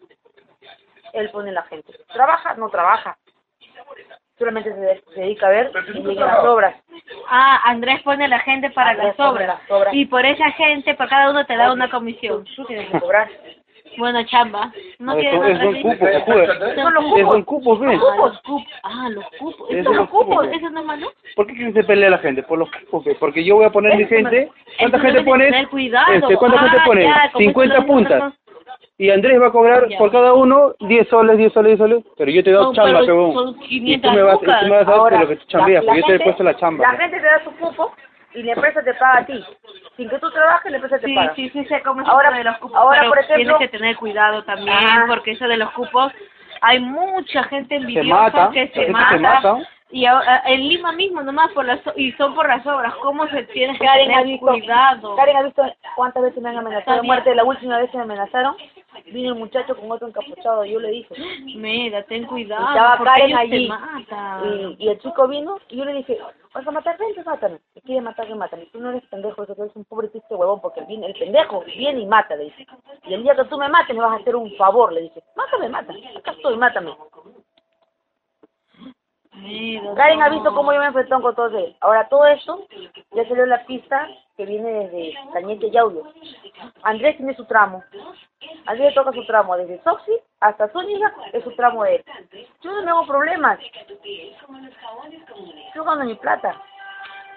él 1.12 1.30
pone 1.30 1.52
la 1.52 1.62
gente. 1.64 1.92
¿Trabaja? 2.12 2.54
No 2.54 2.70
trabaja. 2.70 3.18
Solamente 4.42 4.74
se, 4.74 5.14
se 5.14 5.20
dedica 5.20 5.46
a 5.46 5.50
ver 5.50 5.70
y 5.94 6.14
las 6.14 6.44
obras. 6.44 6.74
ah, 7.28 7.60
Andrés 7.64 8.02
pone 8.02 8.24
a 8.24 8.28
la 8.28 8.40
gente 8.40 8.70
para 8.70 8.90
Andrés 8.90 9.14
las 9.16 9.28
obras. 9.30 9.46
las 9.46 9.70
obras. 9.70 9.94
Y 9.94 10.06
por 10.06 10.26
esa 10.26 10.50
gente, 10.52 10.94
por 10.94 11.08
cada 11.08 11.30
uno 11.30 11.46
te 11.46 11.56
da 11.56 11.72
una 11.72 11.88
comisión. 11.88 12.44
Tú 12.56 12.64
tienes 12.64 12.88
que 12.90 12.98
cobrar. 12.98 13.28
Bueno, 13.98 14.24
chamba. 14.24 14.72
No 14.98 15.12
es, 15.12 15.18
quieres 15.20 15.38
son- 15.38 15.50
es 15.50 15.56
otra 15.56 15.68
un 15.68 15.74
así? 15.74 15.82
cupo, 15.82 16.06
cojuda. 16.24 16.74
Son 16.74 16.94
los 16.94 17.04
cupos. 17.04 17.34
un 17.34 17.42
cupo, 17.42 17.78
ve. 17.78 17.86
Ah, 17.94 18.16
los 18.26 18.40
cupos. 18.42 18.64
Ah, 18.82 19.08
los 19.10 19.24
cupos. 19.38 19.70
Esos 19.70 19.70
¿Esos 19.70 19.84
son 19.84 19.96
los 19.96 20.08
cupos, 20.08 20.26
cupos? 20.38 20.56
¿Eso 20.56 20.70
no 20.70 20.80
es 20.80 20.86
malo? 20.86 21.12
¿Por 21.36 21.46
qué 21.46 21.54
que 21.54 21.72
se 21.72 21.84
pelea 21.84 22.08
la 22.10 22.18
gente? 22.18 22.42
Por 22.42 22.58
los 22.58 22.70
cupos. 22.90 23.16
Porque 23.20 23.44
yo 23.44 23.56
voy 23.56 23.66
a 23.66 23.70
poner 23.70 23.94
mi 23.96 24.06
gente. 24.06 24.50
¿Cuánta 24.78 24.98
gente 24.98 25.22
pones? 25.22 25.50
tener 25.50 25.68
cuidado. 25.68 26.12
Este, 26.14 26.36
¿Cuánta 26.36 26.58
Ah, 26.58 26.68
gente 26.70 26.84
pones? 26.86 27.04
ya, 27.06 27.30
como 27.32 27.44
50 27.44 27.74
eso 27.74 27.82
lo- 27.82 27.86
puntas. 27.86 28.32
Y 29.02 29.10
Andrés 29.10 29.40
va 29.42 29.48
a 29.48 29.50
cobrar 29.50 29.88
Ya. 29.88 29.98
por 29.98 30.12
cada 30.12 30.32
uno 30.32 30.74
10 30.78 31.08
soles, 31.08 31.36
10 31.36 31.52
soles, 31.52 31.70
10 31.70 31.78
soles. 31.78 32.04
Pero 32.16 32.30
yo 32.30 32.44
te 32.44 32.52
doy 32.52 32.64
Son- 32.66 32.74
chamba, 32.76 32.92
pero 33.00 33.06
pebón. 33.06 33.34
son 33.34 33.48
Y 33.48 33.52
tú 33.54 33.60
500 33.66 34.14
me 34.14 34.22
vas, 34.22 34.38
tú 34.38 34.46
me 34.46 34.52
vas 34.70 34.70
a 34.70 34.84
dar 34.84 34.94
Ahora, 34.94 35.18
lo 35.20 35.28
que 35.28 35.36
tú 35.36 35.44
chambeas, 35.48 35.82
la- 35.82 35.86
porque 35.88 36.00
yo 36.02 36.06
te 36.06 36.12
he 36.14 36.18
la 36.18 36.24
puesto 36.24 36.42
la 36.44 36.50
gente- 36.50 36.60
chamba. 36.60 36.84
La 36.92 36.98
gente 36.98 37.16
te 37.20 37.26
da 37.26 37.42
su 37.42 37.50
cupo 37.56 37.92
y 38.34 38.42
la 38.44 38.52
empresa 38.52 38.82
te 38.84 38.94
paga 38.94 39.18
a 39.18 39.26
ti. 39.26 39.44
Sin 39.96 40.08
que 40.08 40.18
tú 40.20 40.30
trabajes, 40.30 40.70
la 40.70 40.76
empresa 40.76 40.98
te 41.00 41.06
Sí, 41.06 41.14
paga. 41.16 41.34
sí, 41.34 41.50
sí, 41.50 41.64
sé 41.64 41.82
cómo 41.82 42.02
es 42.02 42.08
Ahora- 42.08 42.30
de 42.30 42.44
los 42.44 42.58
cupos, 42.58 42.76
ahora, 42.78 42.98
pero 43.00 43.10
por 43.10 43.18
ejemplo- 43.18 43.36
tienes 43.56 43.56
que 43.72 43.76
tener 43.76 43.96
cuidado 43.96 44.44
también, 44.44 44.76
Ajá. 44.76 45.04
porque 45.08 45.32
eso 45.32 45.48
de 45.48 45.56
los 45.56 45.70
cupos, 45.72 46.12
hay 46.60 46.78
mucha 46.78 47.42
gente 47.44 47.74
envidiosa 47.74 48.08
mata, 48.22 48.50
que 48.52 48.68
se 48.68 48.86
mata, 48.88 49.10
se 49.14 49.18
mata. 49.18 49.56
y 49.90 50.06
ahora, 50.06 50.42
en 50.46 50.60
Lima 50.68 50.92
mismo 50.92 51.22
nomás, 51.22 51.50
por 51.50 51.64
las, 51.64 51.80
y 51.96 52.12
son 52.12 52.36
por 52.36 52.46
las 52.46 52.64
obras, 52.68 52.94
¿cómo 53.02 53.26
se 53.26 53.42
tiene 53.46 53.76
que 53.78 53.84
Karen 53.84 54.10
ha 54.12 54.18
tener 54.20 54.26
visto, 54.26 54.46
cuidado? 54.46 55.16
Karen 55.16 55.36
ha 55.38 55.42
visto 55.42 55.62
cuántas 55.96 56.22
veces 56.22 56.40
me 56.40 56.50
han 56.50 56.58
amenazado 56.58 57.02
muerte. 57.02 57.34
La 57.34 57.42
última 57.44 57.78
vez 57.78 57.90
que 57.90 57.96
me 57.98 58.04
amenazaron, 58.04 58.54
vino 59.06 59.32
un 59.34 59.38
muchacho 59.40 59.76
con 59.76 59.90
otro 59.90 60.08
encapuchado. 60.08 60.64
Yo 60.64 60.78
le 60.80 60.90
dije, 60.90 61.14
Mira, 61.56 62.02
ten 62.04 62.24
cuidado, 62.26 62.66
estaba 62.68 62.98
porque 62.98 63.10
Karen 63.20 63.36
allí. 63.36 63.68
Y, 64.78 64.84
y 64.84 64.88
el 64.88 64.98
chico 65.00 65.28
vino 65.28 65.58
y 65.68 65.76
yo 65.76 65.84
le 65.84 65.94
dije, 65.94 66.18
vas 66.54 66.66
a 66.66 66.70
matar 66.70 66.98
gente, 66.98 67.22
mátame. 67.24 67.58
Si 67.74 67.80
quieres 67.80 68.02
matarme, 68.04 68.34
mátame. 68.34 68.66
Tú 68.72 68.80
no 68.80 68.90
eres 68.90 69.04
pendejo, 69.06 69.46
tú 69.46 69.62
eres 69.62 69.74
un 69.76 69.84
pobre 69.84 70.08
triste 70.08 70.34
huevón, 70.34 70.60
porque 70.60 70.80
el, 70.80 70.86
viene- 70.86 71.06
el 71.06 71.14
pendejo 71.14 71.62
viene 71.64 72.00
y 72.00 72.06
mata, 72.06 72.36
le 72.36 72.44
dije. 72.44 72.66
Y 73.06 73.14
el 73.14 73.22
día 73.22 73.34
que 73.34 73.44
tú 73.44 73.58
me 73.58 73.68
mates 73.68 73.94
me 73.96 74.02
vas 74.02 74.12
a 74.12 74.20
hacer 74.20 74.36
un 74.36 74.50
favor, 74.56 74.92
le 74.92 75.02
dije. 75.02 75.22
Mátame, 75.36 75.68
mátame. 75.68 76.00
Acá 76.16 76.32
estoy, 76.32 76.56
mátame. 76.56 76.94
Karen 79.96 80.22
ha 80.22 80.28
visto 80.28 80.54
cómo 80.54 80.72
yo 80.72 80.80
me 80.80 80.86
enfrentó 80.86 81.20
con 81.22 81.34
todo 81.34 81.56
él. 81.58 81.74
Ahora, 81.80 82.06
todo 82.08 82.26
esto 82.26 82.66
ya 83.12 83.26
salió 83.26 83.46
la 83.46 83.64
pista 83.64 84.06
que 84.36 84.44
viene 84.44 84.70
desde 84.70 85.14
Cañete 85.32 85.68
y 85.68 85.76
Audio. 85.76 86.02
Andrés 86.82 87.16
tiene 87.16 87.34
su 87.34 87.44
tramo. 87.46 87.82
Andrés 88.66 88.88
le 88.88 88.94
toca 88.94 89.12
su 89.12 89.24
tramo, 89.24 89.56
desde 89.56 89.82
Soxy 89.82 90.12
hasta 90.40 90.68
Zúñiga 90.68 91.14
es 91.32 91.42
su 91.44 91.52
tramo 91.52 91.84
de 91.84 91.96
él. 91.96 92.04
Yo 92.60 92.72
no 92.72 92.82
me 92.82 92.90
hago 92.90 93.06
problemas. 93.06 93.58
Yo 95.74 95.84
gano 95.84 96.04
mi 96.04 96.14
plata. 96.16 96.60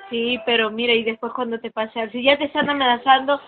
Sí, 0.10 0.40
pero 0.46 0.70
mira, 0.70 0.94
y 0.94 1.04
después 1.04 1.34
cuando 1.34 1.60
te 1.60 1.72
pase, 1.72 2.10
si 2.10 2.24
ya 2.24 2.38
te 2.38 2.46
están 2.46 2.70
amenazando, 2.70 3.40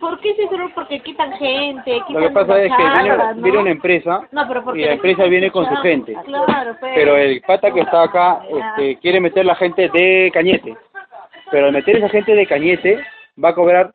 ¿Por 0.00 0.20
qué 0.20 0.30
ese 0.30 0.42
error? 0.44 0.70
Porque 0.74 1.00
quitan 1.00 1.32
gente, 1.32 2.00
quitan 2.06 2.22
Lo 2.22 2.28
que 2.28 2.34
pasa 2.34 2.62
es 2.62 2.72
que 2.76 2.82
viene, 2.82 3.16
¿no? 3.16 3.42
viene 3.42 3.58
una 3.58 3.70
empresa 3.70 4.28
No, 4.30 4.46
pero 4.46 4.62
porque 4.62 4.80
y 4.80 4.84
la 4.84 4.92
empresa 4.92 5.24
viene 5.24 5.50
con 5.50 5.66
su 5.66 5.74
gente. 5.76 6.14
Claro, 6.24 6.76
pero... 6.80 6.94
Pero 6.94 7.16
el 7.16 7.40
pata 7.42 7.70
que 7.70 7.80
está 7.80 8.02
acá 8.02 8.42
este, 8.48 8.96
quiere 8.98 9.20
meter 9.20 9.44
la 9.46 9.54
gente 9.54 9.88
de 9.88 10.30
Cañete. 10.32 10.76
Pero 11.50 11.66
al 11.66 11.72
meter 11.72 11.96
esa 11.96 12.08
gente 12.08 12.34
de 12.34 12.46
Cañete 12.46 13.00
va 13.42 13.50
a 13.50 13.54
cobrar, 13.54 13.92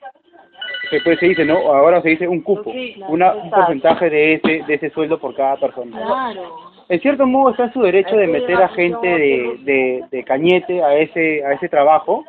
después 0.91 1.19
se 1.19 1.27
dice, 1.27 1.45
¿no? 1.45 1.57
Ahora 1.57 2.01
se 2.01 2.09
dice 2.09 2.27
un 2.27 2.41
cupo, 2.41 2.73
una, 3.07 3.33
un 3.33 3.49
porcentaje 3.51 4.09
de 4.09 4.33
ese, 4.35 4.63
de 4.65 4.73
ese 4.73 4.89
sueldo 4.89 5.19
por 5.19 5.35
cada 5.35 5.57
persona. 5.57 5.97
Claro. 5.97 6.70
En 6.91 6.99
cierto 6.99 7.25
modo 7.25 7.51
está 7.51 7.63
en 7.65 7.73
su 7.73 7.81
derecho 7.81 8.15
de 8.17 8.27
meter 8.27 8.57
a 8.61 8.67
gente 8.69 9.07
de, 9.07 9.57
de, 9.61 10.03
de 10.11 10.23
Cañete 10.25 10.83
a 10.83 10.93
ese, 10.95 11.43
a 11.45 11.53
ese 11.53 11.69
trabajo, 11.69 12.25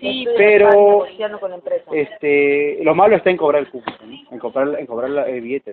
Sí, 0.00 0.26
pero 0.36 1.06
con 1.40 1.52
empresa. 1.52 1.90
este 1.92 2.78
lo 2.82 2.94
malo 2.94 3.16
está 3.16 3.30
en 3.30 3.36
cobrar 3.36 3.62
el 3.62 3.70
cupo, 3.70 3.90
¿no? 4.04 4.16
en 4.30 4.38
cobrar, 4.38 4.78
en 4.80 4.86
cobrar 4.86 5.10
la- 5.10 5.28
el 5.28 5.40
billete. 5.42 5.72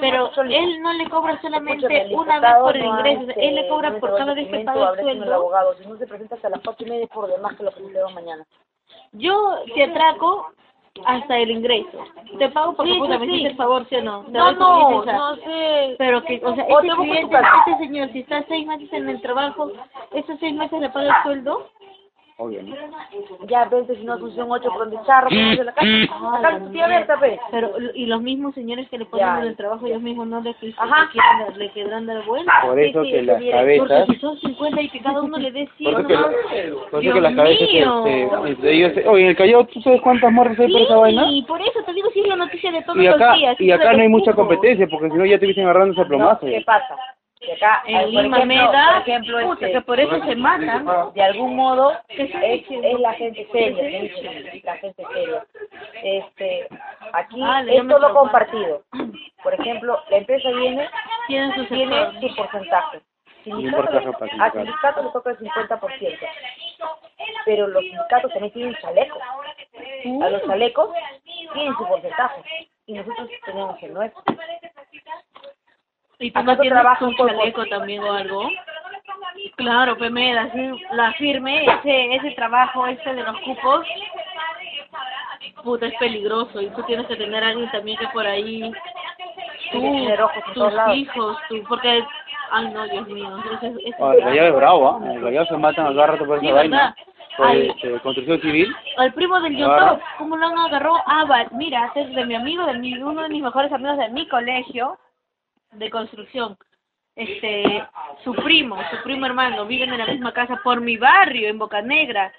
pero 0.00 0.30
él 0.48 0.80
no 0.80 0.92
le 0.92 1.08
cobra 1.10 1.40
solamente 1.42 1.86
Escúchame, 1.86 2.14
una 2.14 2.40
vez 2.40 2.50
por 2.62 2.76
el 2.76 2.84
ingreso, 2.84 3.32
él 3.36 3.54
le 3.56 3.68
cobra 3.68 3.98
por 3.98 4.16
cada 4.16 4.34
vez 4.34 4.48
que 4.48 4.60
paga 4.60 4.92
el 4.92 5.00
sueldo. 5.00 5.34
abogado, 5.34 5.74
si 5.74 5.86
no 5.88 5.96
se 5.98 6.06
presenta 6.06 6.36
hasta 6.36 6.48
las 6.50 6.60
cuatro 6.64 6.86
y 6.86 6.90
media 6.90 7.06
por 7.08 7.28
demás 7.30 7.56
que 7.56 7.64
lo 7.64 7.72
presentemos 7.72 8.14
mañana. 8.14 8.44
Yo 9.12 9.58
te 9.74 9.82
atraco 9.84 10.52
hasta 11.04 11.38
el 11.38 11.50
ingreso. 11.50 12.04
Te 12.38 12.48
pago 12.48 12.74
porque 12.74 12.92
Sí, 12.92 12.98
puta, 12.98 13.14
sí, 13.14 13.18
me 13.20 13.26
sí. 13.26 13.30
hiciste 13.32 13.50
el 13.50 13.56
favor, 13.56 13.86
¿sí 13.88 13.96
o 13.96 14.02
no? 14.02 14.22
Te 14.24 14.32
No, 14.32 14.52
no, 14.52 15.04
no 15.04 15.36
sé. 15.36 15.94
Pero 15.98 16.22
que, 16.24 16.40
o 16.44 16.54
sea, 16.54 16.64
O 16.64 16.80
este 16.80 16.92
cliente, 16.96 17.36
este 17.66 17.78
señor, 17.78 18.12
si 18.12 18.20
está 18.20 18.44
seis 18.48 18.66
meses 18.66 18.92
en 18.92 19.08
el 19.08 19.20
trabajo, 19.20 19.70
esos 20.12 20.38
seis 20.40 20.54
meses 20.54 20.80
le 20.80 20.90
paga 20.90 21.16
el 21.16 21.22
sueldo. 21.22 21.68
Obvio, 22.42 22.62
¿no? 22.62 22.74
Ya, 23.48 23.66
vente, 23.66 23.94
si 23.96 24.02
no 24.02 24.18
función 24.18 24.50
8 24.50 24.68
por 24.70 24.78
donde 24.88 24.96
charro, 25.06 25.28
por 25.28 25.36
donde 25.38 25.64
la 25.64 25.72
casa. 25.72 25.86
La 25.90 26.40
casa 26.40 26.56
está 26.66 26.84
abierta, 26.86 27.16
pues. 27.18 27.38
Pero, 27.50 27.70
y 27.94 28.06
los 28.06 28.22
mismos 28.22 28.54
señores 28.54 28.88
que 28.88 28.96
le 28.96 29.04
ponen 29.04 29.26
Ya. 29.26 29.40
en 29.42 29.46
el 29.48 29.56
trabajo, 29.56 29.86
ellos 29.86 30.00
mismos 30.00 30.26
no 30.26 30.40
le, 30.40 30.54
Ajá. 30.78 31.10
quieren, 31.12 31.58
le 31.58 31.70
querrán 31.72 32.06
dar 32.06 32.24
vuelta. 32.24 32.50
Por 32.62 32.80
eso 32.80 33.04
sí, 33.04 33.10
que 33.12 33.22
las 33.22 33.38
viene. 33.40 33.76
Porque 33.76 33.92
cabezas... 33.94 34.14
si 34.14 34.20
son 34.20 34.38
50 34.40 34.80
y 34.80 34.88
que 34.88 35.00
cada 35.00 35.20
uno 35.20 35.36
le 35.36 35.52
dé 35.52 35.68
100 35.76 35.92
Por 35.92 36.00
eso 36.00 36.08
que, 36.08 36.14
nomás. 36.14 36.30
por 36.32 36.84
eso 36.88 37.00
Dios 37.00 37.14
que 37.14 37.20
las 37.20 37.34
cabezas 37.34 37.68
mío. 37.68 38.06
este, 38.46 38.72
ellos, 38.72 38.92
oye, 39.06 39.22
en 39.22 39.28
el 39.28 39.36
Callao, 39.36 39.64
¿tú 39.66 39.80
sabes 39.82 40.00
cuántas 40.00 40.32
morras 40.32 40.58
hay 40.58 40.72
por 40.72 40.80
esa 40.80 40.96
vaina? 40.96 41.28
Sí, 41.28 41.44
por 41.46 41.60
eso 41.60 41.82
te 41.84 41.92
digo, 41.92 42.08
sí 42.14 42.20
es 42.20 42.28
la 42.28 42.36
noticia 42.36 42.72
de 42.72 42.82
todos 42.84 42.98
Y 42.98 43.04
los 43.04 43.14
acá, 43.16 43.34
días. 43.34 43.60
y 43.60 43.70
acá 43.70 43.90
de 43.90 43.96
no 43.98 44.02
hay 44.02 44.08
mucha 44.08 44.32
competencia, 44.32 44.86
porque 44.90 45.10
si 45.10 45.16
no 45.18 45.26
ya 45.26 45.38
te 45.38 45.44
hubiesen 45.44 45.64
agarrándose 45.64 46.00
a 46.00 46.04
No, 46.04 46.08
plomazo. 46.08 46.46
¿Qué 46.46 46.62
pasa? 46.64 46.96
Que 47.40 47.54
acá, 47.54 47.82
En 47.86 48.02
por 48.02 48.08
Lima 48.10 48.36
ejemplo, 48.36 48.46
me 48.46 48.56
da, 48.56 48.92
por 48.92 49.02
ejemplo, 49.08 49.40
puta, 49.40 49.66
este, 49.66 49.72
que 49.72 49.80
por 49.80 49.98
eso 49.98 50.24
se 50.24 50.36
matan. 50.36 50.86
de 51.14 51.22
algún 51.22 51.56
modo 51.56 51.92
es, 52.08 52.30
la 53.00 53.12
gente 53.14 53.48
seria, 53.50 53.82
la 54.62 54.76
gente 54.76 55.06
seria. 55.14 55.46
Este, 56.02 56.68
aquí 57.14 57.40
Ah, 57.42 57.64
es 57.66 57.88
todo 57.88 58.12
compartido. 58.12 58.82
Por 59.42 59.54
ejemplo, 59.54 59.98
la 60.10 60.16
empresa 60.18 60.50
viene, 60.50 60.88
Tienen 61.28 61.54
su 61.54 61.64
tiene 61.66 62.20
su 62.20 62.36
porcentaje. 62.36 63.00
Sindicato, 63.44 63.90
sindicato. 63.90 64.58
sindicato 64.58 65.02
le 65.02 65.10
toca 65.12 65.30
el 65.30 65.38
50%. 65.38 66.18
Pero 67.46 67.68
los 67.68 67.82
sindicatos 67.82 68.32
también 68.32 68.52
tienen 68.52 68.74
chalecos. 68.82 69.22
A 70.22 70.28
los 70.28 70.42
chalecos 70.44 70.90
tienen 71.54 71.74
su 71.74 71.86
porcentaje. 71.86 72.42
Y 72.86 72.94
nosotros 72.94 73.30
tenemos 73.46 73.82
el 73.82 73.94
nuestro. 73.94 74.22
¿Y 76.20 76.30
tú 76.30 76.42
no 76.42 76.52
¿Acaso 76.52 76.62
tienes 76.62 77.00
un 77.00 77.16
chaleco 77.16 77.66
también 77.66 78.02
o 78.04 78.12
algo? 78.12 78.48
Claro, 79.56 79.96
pues 79.96 80.10
me 80.10 80.34
la, 80.34 80.50
la 80.92 81.12
firme, 81.14 81.64
ese, 81.64 82.14
ese 82.14 82.30
trabajo 82.32 82.86
este 82.86 83.14
de 83.14 83.22
los 83.22 83.38
cupos, 83.40 83.86
puta, 85.62 85.86
es 85.86 85.94
peligroso 85.98 86.60
y 86.60 86.68
tú 86.70 86.82
tienes 86.84 87.06
que 87.06 87.16
tener 87.16 87.42
a 87.42 87.48
alguien 87.48 87.70
también 87.70 87.98
que 87.98 88.08
por 88.08 88.26
ahí, 88.26 88.70
tú, 89.72 89.80
tus 90.54 90.72
hijos, 90.94 91.36
tú, 91.48 91.62
porque, 91.68 92.02
ay 92.50 92.68
no, 92.68 92.84
Dios 92.88 93.08
mío, 93.08 93.28
eso 93.54 93.66
es- 93.66 93.94
eso 93.94 94.06
Ah, 94.10 94.14
el 94.14 94.38
es 94.38 94.54
bravo, 94.54 95.00
¿ah? 95.02 95.12
El 95.12 95.22
Callao 95.22 95.46
se 95.46 95.56
matan 95.56 95.86
a 95.86 95.90
cada 95.94 96.06
rato 96.08 96.26
por 96.26 96.40
Sí, 96.40 96.46
esa 96.46 96.54
vaina. 96.56 96.94
Ay. 97.38 97.68
este, 97.70 97.98
construcción 98.00 98.40
civil. 98.42 98.74
Al 98.98 99.12
primo 99.14 99.40
del. 99.40 99.56
YouTube, 99.56 100.02
¿cómo 100.18 100.36
lo 100.36 100.46
han 100.46 100.58
agarrado? 100.58 100.96
Ah, 101.06 101.24
va, 101.30 101.46
mira, 101.52 101.86
este 101.86 102.02
es 102.02 102.14
de 102.14 102.26
mi 102.26 102.34
amigo, 102.34 102.64
de 102.66 102.74
mi, 102.74 102.94
uno 102.98 103.22
de 103.22 103.28
mis 103.30 103.42
mejores 103.42 103.72
amigos 103.72 103.96
de 103.96 104.08
mi 104.10 104.26
colegio 104.28 104.98
de 105.72 105.90
construcción. 105.90 106.56
Este, 107.16 107.86
su 108.24 108.32
primo, 108.34 108.78
su 108.90 109.02
primo 109.02 109.26
hermano, 109.26 109.66
viven 109.66 109.92
en 109.92 109.98
la 109.98 110.06
misma 110.06 110.32
casa 110.32 110.60
por 110.62 110.80
mi 110.80 110.96
barrio, 110.96 111.48
en 111.48 111.58
Boca 111.58 111.82
Negra, 111.82 112.32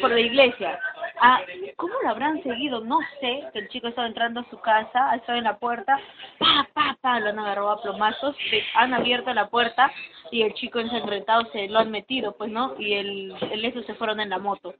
por 0.00 0.10
la 0.10 0.20
iglesia. 0.20 0.80
Ah, 1.20 1.40
¿cómo 1.76 1.94
lo 2.02 2.08
habrán 2.08 2.42
seguido? 2.42 2.80
No 2.80 2.98
sé, 3.20 3.44
que 3.52 3.60
el 3.60 3.68
chico 3.68 3.86
estaba 3.88 4.08
entrando 4.08 4.40
a 4.40 4.50
su 4.50 4.58
casa, 4.58 5.10
ha 5.10 5.16
estado 5.16 5.38
en 5.38 5.44
la 5.44 5.58
puerta, 5.58 5.98
pa, 6.38 6.68
pa, 6.72 6.96
pa, 7.00 7.20
lo 7.20 7.28
han 7.28 7.38
agarrado 7.38 7.70
a 7.70 7.82
plomazos, 7.82 8.36
han 8.74 8.94
abierto 8.94 9.32
la 9.32 9.48
puerta 9.48 9.92
y 10.30 10.42
el 10.42 10.54
chico 10.54 10.80
ensangrentado 10.80 11.50
se 11.52 11.68
lo 11.68 11.78
han 11.78 11.90
metido, 11.90 12.36
pues, 12.36 12.50
¿no? 12.50 12.74
Y 12.78 12.94
el, 12.94 13.34
el 13.52 13.64
eso 13.64 13.82
se 13.84 13.94
fueron 13.94 14.18
en 14.18 14.30
la 14.30 14.38
moto. 14.38 14.74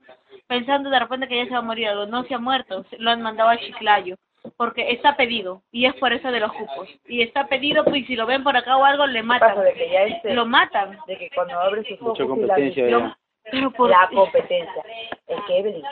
Pensando 0.49 0.91
de 0.91 0.99
repente 0.99 1.29
que 1.29 1.37
ya 1.37 1.45
se 1.45 1.53
va 1.53 1.59
a 1.59 1.63
morir 1.63 1.91
no 2.09 2.25
se 2.25 2.35
ha 2.35 2.39
muerto, 2.39 2.85
lo 2.99 3.11
han 3.11 3.23
mandado 3.23 3.51
a 3.51 3.59
Chiclayo, 3.59 4.17
porque 4.57 4.91
está 4.91 5.17
pedido, 5.17 5.63
y 5.73 5.87
es 5.87 5.95
por 5.95 6.13
eso 6.13 6.31
de 6.31 6.41
los 6.41 6.53
cupos. 6.53 6.89
Y 7.07 7.23
está 7.23 7.47
pedido, 7.47 7.85
pues, 7.85 7.97
y 8.03 8.05
si 8.05 8.17
lo 8.17 8.27
ven 8.27 8.45
por 8.45 8.57
acá 8.57 8.77
o 8.77 8.85
algo, 8.85 9.07
le 9.07 9.23
matan. 9.23 9.59
de 9.63 9.73
que 9.73 9.91
ya 9.91 10.03
este, 10.05 10.35
Lo 10.35 10.47
matan. 10.47 10.97
de 11.07 11.17
que 11.17 11.31
cuando 11.35 11.59
abre 11.59 11.83
sus 11.85 12.01
Mucha 12.01 12.23
la 12.23 12.29
competencia 12.29 12.89
ya. 12.89 13.17
Pero 13.51 13.71
por 13.73 13.91
la 13.91 14.09
competencia. 14.15 14.83
Es 15.27 15.37
que 15.47 15.59
Evelyn, 15.59 15.83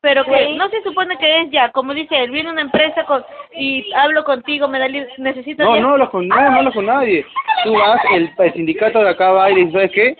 Pero 0.00 0.24
que 0.24 0.46
Sí. 0.46 0.56
no 0.56 0.68
se 0.70 0.82
supone 0.82 1.16
que 1.18 1.40
es 1.42 1.50
ya, 1.50 1.70
como 1.70 1.94
dice 1.94 2.18
él, 2.18 2.32
viene 2.32 2.50
una 2.50 2.62
empresa 2.62 3.04
con 3.04 3.24
y 3.52 3.92
hablo 3.92 4.24
contigo, 4.24 4.66
me 4.66 4.80
da 4.80 4.88
necesito 5.18 5.62
No, 5.62 5.76
no 5.80 5.90
hablas 5.90 6.10
con, 6.10 6.26
no, 6.26 6.34
no 6.34 6.58
hablas 6.58 6.74
con 6.74 6.86
nadie. 6.86 7.24
Tú 7.62 7.74
vas, 7.74 8.00
el, 8.12 8.28
el 8.38 8.52
sindicato 8.54 8.98
de 9.04 9.10
acá 9.10 9.30
va 9.30 9.50
y 9.52 9.54
dice, 9.54 9.72
¿sabes 9.72 9.90
qué? 9.92 10.16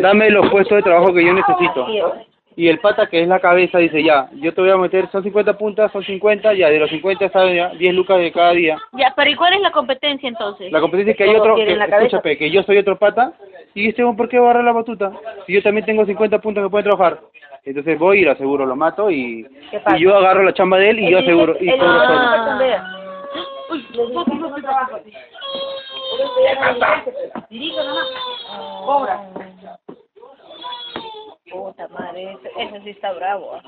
Dame 0.00 0.28
los 0.30 0.50
puestos 0.50 0.76
de 0.76 0.82
trabajo 0.82 1.12
que 1.14 1.24
yo 1.24 1.32
necesito. 1.32 1.86
Y 2.58 2.68
el 2.68 2.78
pata 2.78 3.06
que 3.06 3.20
es 3.20 3.28
la 3.28 3.38
cabeza 3.38 3.76
dice, 3.78 4.02
ya, 4.02 4.30
yo 4.32 4.54
te 4.54 4.62
voy 4.62 4.70
a 4.70 4.76
meter, 4.78 5.10
son 5.12 5.22
50 5.22 5.58
puntas, 5.58 5.92
son 5.92 6.02
50, 6.02 6.54
ya, 6.54 6.70
de 6.70 6.78
los 6.78 6.88
50 6.88 7.28
saben 7.28 7.54
ya, 7.54 7.68
10 7.68 7.94
lucas 7.94 8.18
de 8.18 8.32
cada 8.32 8.52
día. 8.52 8.78
Ya, 8.92 9.12
pero 9.14 9.30
¿y 9.30 9.34
cuál 9.34 9.52
es 9.52 9.60
la 9.60 9.70
competencia 9.70 10.26
entonces? 10.26 10.72
La 10.72 10.80
competencia 10.80 11.10
es 11.12 11.18
que 11.18 11.24
hay 11.24 11.34
otro, 11.36 11.54
que, 11.54 11.70
escúchame, 11.70 12.38
que 12.38 12.50
yo 12.50 12.62
soy 12.62 12.78
otro 12.78 12.96
pata, 12.98 13.34
y 13.74 13.88
este 13.90 14.02
hombre, 14.02 14.16
¿por 14.16 14.28
qué 14.30 14.38
va 14.38 14.46
a 14.46 14.50
agarrar 14.52 14.64
la 14.64 14.72
batuta? 14.72 15.12
Si 15.46 15.52
yo 15.52 15.62
también 15.62 15.84
tengo 15.84 16.06
50 16.06 16.38
puntos 16.40 16.64
que 16.64 16.70
pueden 16.70 16.88
trabajar. 16.88 17.20
Entonces 17.62 17.98
voy 17.98 18.20
y 18.20 18.24
lo 18.24 18.30
aseguro, 18.32 18.64
lo 18.64 18.74
mato 18.76 19.10
y, 19.10 19.46
y 19.94 19.98
yo 20.00 20.16
agarro 20.16 20.42
la 20.42 20.54
chamba 20.54 20.78
de 20.78 20.90
él 20.90 21.00
y 21.00 21.10
yo 21.10 21.18
aseguro, 21.18 21.56
y 21.60 21.68
el 21.68 21.78
cobro 21.78 21.92
dirige- 21.92 22.06
sueldo. 22.06 22.30
Ah. 22.32 22.92
Uy, 23.70 23.86
Les 23.92 24.08
digo 24.08 24.24
que 24.24 24.34
no 24.34 24.54
trabaja. 24.54 24.88
Por 24.90 25.00
eso 26.20 26.34
ya 26.44 26.54
no 26.54 26.74
dirige, 26.74 27.12
dirige 27.50 27.76
nomás. 27.84 28.06
Cobra. 28.86 29.20
Ese, 32.16 32.80
sí 32.82 32.90
está 32.90 33.12
bravo. 33.12 33.60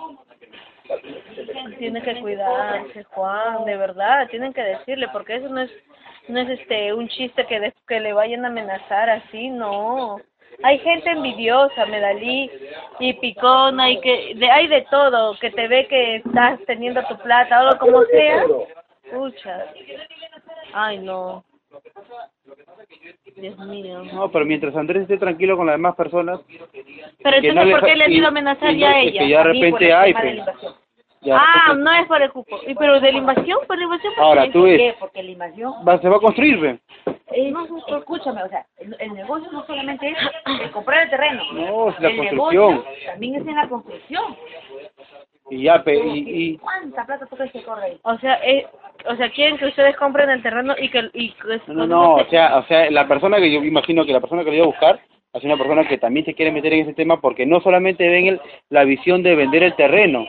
Tiene 1.79 2.03
que 2.03 2.21
cuidarse, 2.21 3.05
Juan, 3.05 3.65
de 3.65 3.77
verdad, 3.77 4.27
tienen 4.31 4.53
que 4.53 4.63
decirle, 4.63 5.09
porque 5.13 5.37
eso 5.37 5.49
no 5.49 5.61
es 5.61 5.71
no 6.29 6.41
es 6.41 6.49
este 6.61 6.93
un 6.93 7.09
chiste 7.09 7.47
que, 7.47 7.59
de- 7.59 7.75
que 7.87 8.01
le 8.01 8.13
vayan 8.13 8.45
a 8.45 8.49
amenazar 8.49 9.09
así, 9.09 9.49
no. 9.49 10.19
Hay 10.63 10.79
gente 10.81 11.11
envidiosa, 11.11 11.87
Medalí, 11.87 12.51
y 12.99 13.13
picona, 13.15 13.91
y 13.91 14.01
que 14.01 14.35
de, 14.35 14.51
hay 14.51 14.67
de 14.67 14.83
todo, 14.91 15.39
que 15.39 15.51
te 15.51 15.69
ve 15.69 15.87
que 15.87 16.17
estás 16.17 16.61
teniendo 16.67 17.03
tu 17.07 17.17
plata, 17.19 17.71
o 17.71 17.79
como 17.79 18.03
sea. 18.05 18.45
Pucha. 19.11 19.67
Ay, 20.75 20.99
no. 20.99 21.45
Dios 23.37 23.59
mío. 23.61 24.03
No, 24.13 24.31
pero 24.31 24.45
mientras 24.45 24.75
Andrés 24.77 25.03
esté 25.03 25.17
tranquilo 25.17 25.57
con 25.57 25.67
las 25.67 25.75
demás 25.75 25.95
personas, 25.95 26.41
Pero 27.31 27.49
entonces, 27.49 27.73
no 27.75 27.79
¿por 27.81 27.89
qué 27.89 27.97
le 27.97 28.05
han 28.05 28.13
ido 28.13 28.25
a 28.27 28.29
amenazar 28.29 28.75
ya 28.75 28.91
no- 28.91 28.97
a 28.97 29.01
ella? 29.01 29.21
que 29.23 29.29
ya 29.29 29.39
de 29.39 29.45
repente 29.45 29.93
hay, 29.93 30.13
pues. 30.15 30.41
Ah, 31.33 31.75
no 31.77 31.93
es 31.93 32.07
por 32.07 32.23
el 32.23 32.31
cupo. 32.31 32.61
¿Y 32.67 32.75
pero 32.77 33.01
de 33.01 33.11
la 33.13 33.19
invasión? 33.19 33.59
¿Por 33.67 33.77
la 33.77 33.85
invasión? 33.85 34.15
¿por 34.15 34.25
Ahora 34.25 34.47
tú 34.47 34.61
¿Por 34.61 34.63
ves? 34.69 34.95
Porque 35.01 35.23
la 35.23 35.31
invasión 35.33 35.73
va- 35.87 35.99
se 36.01 36.09
va 36.09 36.17
a 36.17 36.21
construir, 36.21 36.59
ve. 36.61 36.79
es, 37.33 37.55
escúchame, 37.89 38.43
o 38.45 38.49
sea, 38.49 38.65
el, 38.79 38.97
el 39.01 39.15
negocio 39.15 39.51
no 39.51 39.67
solamente 39.67 40.09
es 40.11 40.17
el 40.63 40.71
comprar 40.71 41.03
el 41.05 41.11
terreno. 41.11 41.43
No, 41.53 41.89
es 41.91 42.01
la 42.01 42.09
el 42.11 42.17
construcción. 42.19 42.71
negocio 42.71 42.93
también 43.07 43.35
es 43.35 43.47
en 43.49 43.57
la 43.57 43.69
construcción. 43.69 44.37
Y 45.51 45.63
ya, 45.63 45.83
pe, 45.83 45.97
y, 45.99 46.53
y 46.53 46.59
¿Cuánta 46.59 47.05
plata 47.07 47.27
tú 47.27 47.35
crees 47.37 47.51
que 47.53 47.63
corre 47.65 47.85
ahí? 47.87 47.99
O 48.03 48.17
sea, 48.19 48.35
eh, 48.45 48.67
o 49.07 49.17
sea, 49.17 49.31
quieren 49.31 49.57
que 49.57 49.67
ustedes 49.67 49.97
compren 49.97 50.29
el 50.31 50.43
terreno 50.43 50.75
y 50.79 50.89
que... 50.91 51.11
Y 51.15 51.35
No, 51.69 51.75
no, 51.75 51.87
no, 51.87 52.15
o 52.17 52.25
sea, 52.27 52.59
o 52.59 52.65
sea, 52.67 52.91
la 52.91 53.09
persona 53.09 53.39
que 53.39 53.51
yo 53.51 53.65
imagino 53.65 54.05
que 54.05 54.13
la 54.13 54.21
persona 54.21 54.45
que 54.45 54.51
le 54.51 54.57
iba 54.59 54.65
a 54.67 54.69
buscar 54.69 55.01
es 55.39 55.45
una 55.45 55.57
persona 55.57 55.87
que 55.87 55.99
también 55.99 56.27
se 56.27 56.35
quiere 56.35 56.53
meter 56.53 56.73
en 56.73 56.81
ese 56.81 56.95
tema 56.95 57.21
porque 57.21 57.47
no 57.47 57.61
solamente 57.61 58.09
ven 58.09 58.27
el, 58.27 58.41
la 58.69 58.85
visión 58.85 59.23
de 59.23 59.35
vender 59.35 59.63
el 59.63 59.75
terreno. 59.75 60.27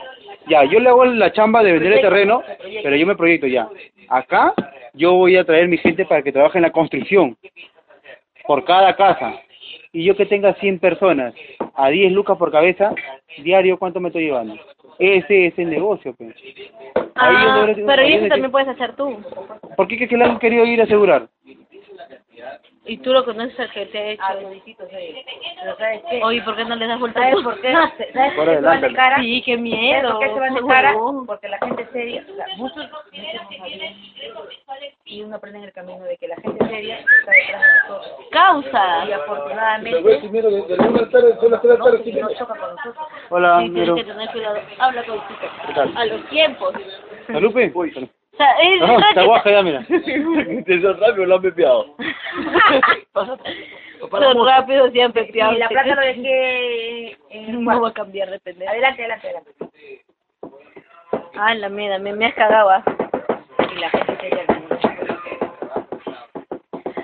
Ya, 0.48 0.64
yo 0.64 0.80
le 0.80 0.88
hago 0.88 1.04
la 1.04 1.32
chamba 1.32 1.62
de 1.62 1.72
vender 1.72 1.92
el 1.92 2.00
terreno, 2.00 2.42
pero 2.82 2.96
yo 2.96 3.06
me 3.06 3.16
proyecto 3.16 3.46
ya. 3.46 3.68
Acá 4.08 4.54
yo 4.94 5.14
voy 5.14 5.36
a 5.36 5.44
traer 5.44 5.68
mi 5.68 5.78
gente 5.78 6.04
para 6.04 6.22
que 6.22 6.32
trabaje 6.32 6.58
en 6.58 6.62
la 6.62 6.72
construcción, 6.72 7.36
por 8.46 8.64
cada 8.64 8.96
casa. 8.96 9.40
Y 9.92 10.04
yo 10.04 10.16
que 10.16 10.26
tenga 10.26 10.54
100 10.54 10.78
personas 10.78 11.34
a 11.74 11.88
10 11.88 12.12
lucas 12.12 12.36
por 12.38 12.50
cabeza, 12.50 12.94
diario, 13.38 13.78
¿cuánto 13.78 14.00
me 14.00 14.08
estoy 14.08 14.24
llevando? 14.24 14.54
Ese 14.98 15.46
es 15.46 15.58
el 15.58 15.70
negocio, 15.70 16.14
pues. 16.14 16.34
Ahí 17.14 17.34
Ah, 17.36 17.66
pero 17.74 18.02
eso 18.02 18.28
también 18.28 18.50
puedes 18.50 18.68
hacer 18.68 18.94
tú. 18.94 19.16
¿Por 19.76 19.88
qué 19.88 20.08
que 20.08 20.16
le 20.16 20.24
han 20.24 20.38
querido 20.38 20.64
ir 20.64 20.80
a 20.80 20.84
asegurar? 20.84 21.28
Y 22.90 22.96
tú 22.98 23.12
lo 23.12 23.24
conoces 23.24 23.58
al 23.60 23.70
que 23.70 23.86
te 23.86 23.98
ha 23.98 24.06
hecho. 24.06 24.22
Ah. 24.26 24.34
Pero 24.34 25.76
¿sabes 25.78 26.02
qué? 26.10 26.20
Oye, 26.24 26.42
¿por 26.42 26.56
qué 26.56 26.64
no 26.64 26.74
le 26.74 26.88
das 26.88 26.98
vuelta 26.98 27.20
¿Sabes 27.20 27.44
por 27.44 27.60
qué? 27.62 27.72
¿Sabes 27.72 27.92
por 27.92 28.06
qué 28.08 28.32
Por 28.34 28.46
se 28.56 28.60
van 28.62 28.80
de 28.80 28.92
cara? 28.94 29.16
Sí, 29.20 29.42
qué 29.46 29.52
¿Sabes 29.52 29.62
miedo. 29.62 30.10
por 30.10 30.18
qué 30.18 30.34
se 30.34 30.40
van 30.40 30.54
de 30.54 30.60
cara? 30.66 30.90
huevón. 30.96 31.26
Porque 31.26 31.48
la 31.48 31.58
gente 31.58 31.86
seria, 31.92 32.24
o 32.28 32.34
sea, 32.34 32.46
muchos, 32.56 32.90
y 35.04 35.22
uno 35.22 35.36
aprende 35.36 35.58
en 35.58 35.64
el 35.66 35.72
camino 35.72 36.02
de 36.04 36.16
que 36.16 36.26
la 36.26 36.36
gente 36.36 36.66
seria 36.66 36.98
está 36.98 37.30
detrás 37.30 37.62
de 37.62 37.88
nosotros. 37.88 38.16
Causa. 38.32 39.04
Y 39.06 39.12
afortunadamente, 39.12 40.00
Pero 40.02 40.18
primero, 40.20 40.50
de, 40.50 40.62
de 40.62 40.76
la 40.76 40.82
una 40.88 40.98
de 40.98 41.04
la 41.06 41.10
tarde, 41.12 41.36
son 41.40 41.50
las 41.52 41.60
tres 41.62 41.72
de 41.72 41.78
la 41.78 41.84
tarde, 41.84 41.98
no, 41.98 42.04
sí, 42.04 42.12
no 42.12 42.28
choca 42.34 42.54
con 42.58 42.70
nosotros. 42.74 42.96
Hola, 43.28 43.58
Sí, 43.60 43.64
tienes 43.70 43.80
Nero. 43.82 43.94
que 43.94 44.04
tener 44.04 44.30
cuidado. 44.32 44.56
Habla 44.78 45.04
con 45.04 45.16
chico. 45.28 45.40
¿Qué 45.66 45.74
tal? 45.74 45.96
A 45.96 46.04
los 46.06 46.28
tiempos. 46.28 46.74
¿Salupe? 47.28 47.72
O 47.74 48.36
sea, 48.36 48.52
es 48.62 48.82
Ajá, 48.82 49.08
está 49.10 49.24
guaja 49.24 49.50
ya, 49.50 49.62
mira. 49.62 49.84
Te 49.86 50.82
son 50.82 50.98
rápido, 51.00 51.26
lo 51.26 51.34
han 51.36 51.42
pepeado. 51.42 51.94
Son 54.10 54.46
rápidos 54.46 54.94
y 54.94 55.00
han 55.00 55.12
pepeado. 55.12 55.52
Y 55.52 55.58
la 55.58 55.68
plata 55.68 55.94
lo 55.94 56.00
dejé 56.02 57.16
en 57.30 57.64
No 57.64 57.80
va 57.80 57.88
a 57.88 57.92
cambiar 57.92 58.30
de 58.30 58.40
pendejo. 58.40 58.70
Adelante, 58.70 59.02
adelante, 59.02 59.26
adelante. 59.28 59.50
Ah, 61.36 61.54
la 61.54 61.68
mierda, 61.68 61.98
me, 61.98 62.12
me 62.12 62.26
has 62.26 62.34
cagado. 62.34 62.70
ah. 62.70 62.82
Y 63.74 63.78
la 63.78 63.90
gente 63.90 64.16
seria. 64.20 64.44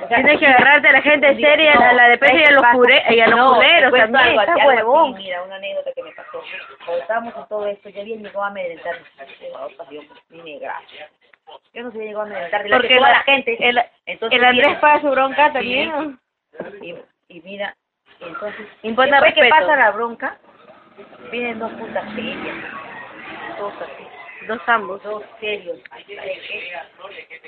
O 0.02 0.08
sea, 0.08 0.18
Tienes 0.18 0.38
que 0.38 0.46
agarrarte 0.46 0.88
a 0.88 0.92
la 0.92 1.02
gente 1.02 1.34
seria, 1.34 1.72
a 1.72 1.92
la 1.92 2.08
de 2.10 2.18
y 2.32 2.44
a 2.44 2.50
los, 2.52 2.64
cure, 2.72 3.02
y 3.10 3.20
a 3.20 3.26
los 3.26 3.38
No, 3.38 3.58
te 3.58 3.66
culeros 3.66 3.90
cuento 3.90 4.12
también. 4.12 4.38
algo, 4.38 4.40
Está 4.40 4.52
así, 4.52 4.60
algo 4.60 4.70
así, 4.70 4.78
huevón. 4.78 5.14
Mira, 5.14 5.42
una 5.42 5.56
anécdota 5.56 5.90
que 5.96 6.02
me 6.04 6.12
pasó. 6.12 6.42
Cuando 6.84 7.02
estábamos 7.02 7.36
en 7.36 7.48
todo 7.48 7.66
esto, 7.66 7.88
ya 7.88 8.04
bien 8.04 8.22
llegó 8.22 8.42
a 8.42 8.46
amedrentar. 8.46 8.96
Dios, 9.90 10.04
ni 10.30 10.58
gracias. 10.60 11.10
Yo 11.72 11.82
no 11.82 11.92
sé, 11.92 11.98
llegó 11.98 12.20
a 12.20 12.22
amedrentar. 12.24 12.62
delante 12.62 12.82
Porque 12.88 12.94
de 12.94 13.00
la- 13.00 13.08
la 13.10 13.22
gente. 13.24 13.56
El, 13.68 13.80
Entonces, 14.06 14.38
el 14.38 14.44
Andrés 14.44 14.66
viene- 14.66 14.80
paga 14.80 15.00
su 15.00 15.10
bronca 15.10 15.52
también. 15.52 16.18
y, 16.80 16.94
y 17.28 17.40
mira, 17.42 17.76
entonces, 18.20 18.66
Imponta 18.82 19.16
después 19.16 19.34
que 19.34 19.40
respeto. 19.42 19.66
pasa 19.66 19.76
la 19.76 19.90
bronca, 19.90 20.38
vienen 21.30 21.58
dos 21.58 21.72
putas 21.72 22.04
serias. 22.14 22.56
Dos 23.58 23.74
así, 23.80 24.46
Dos 24.46 24.60
ambos. 24.66 25.02
dos 25.02 25.22
serios. 25.40 25.78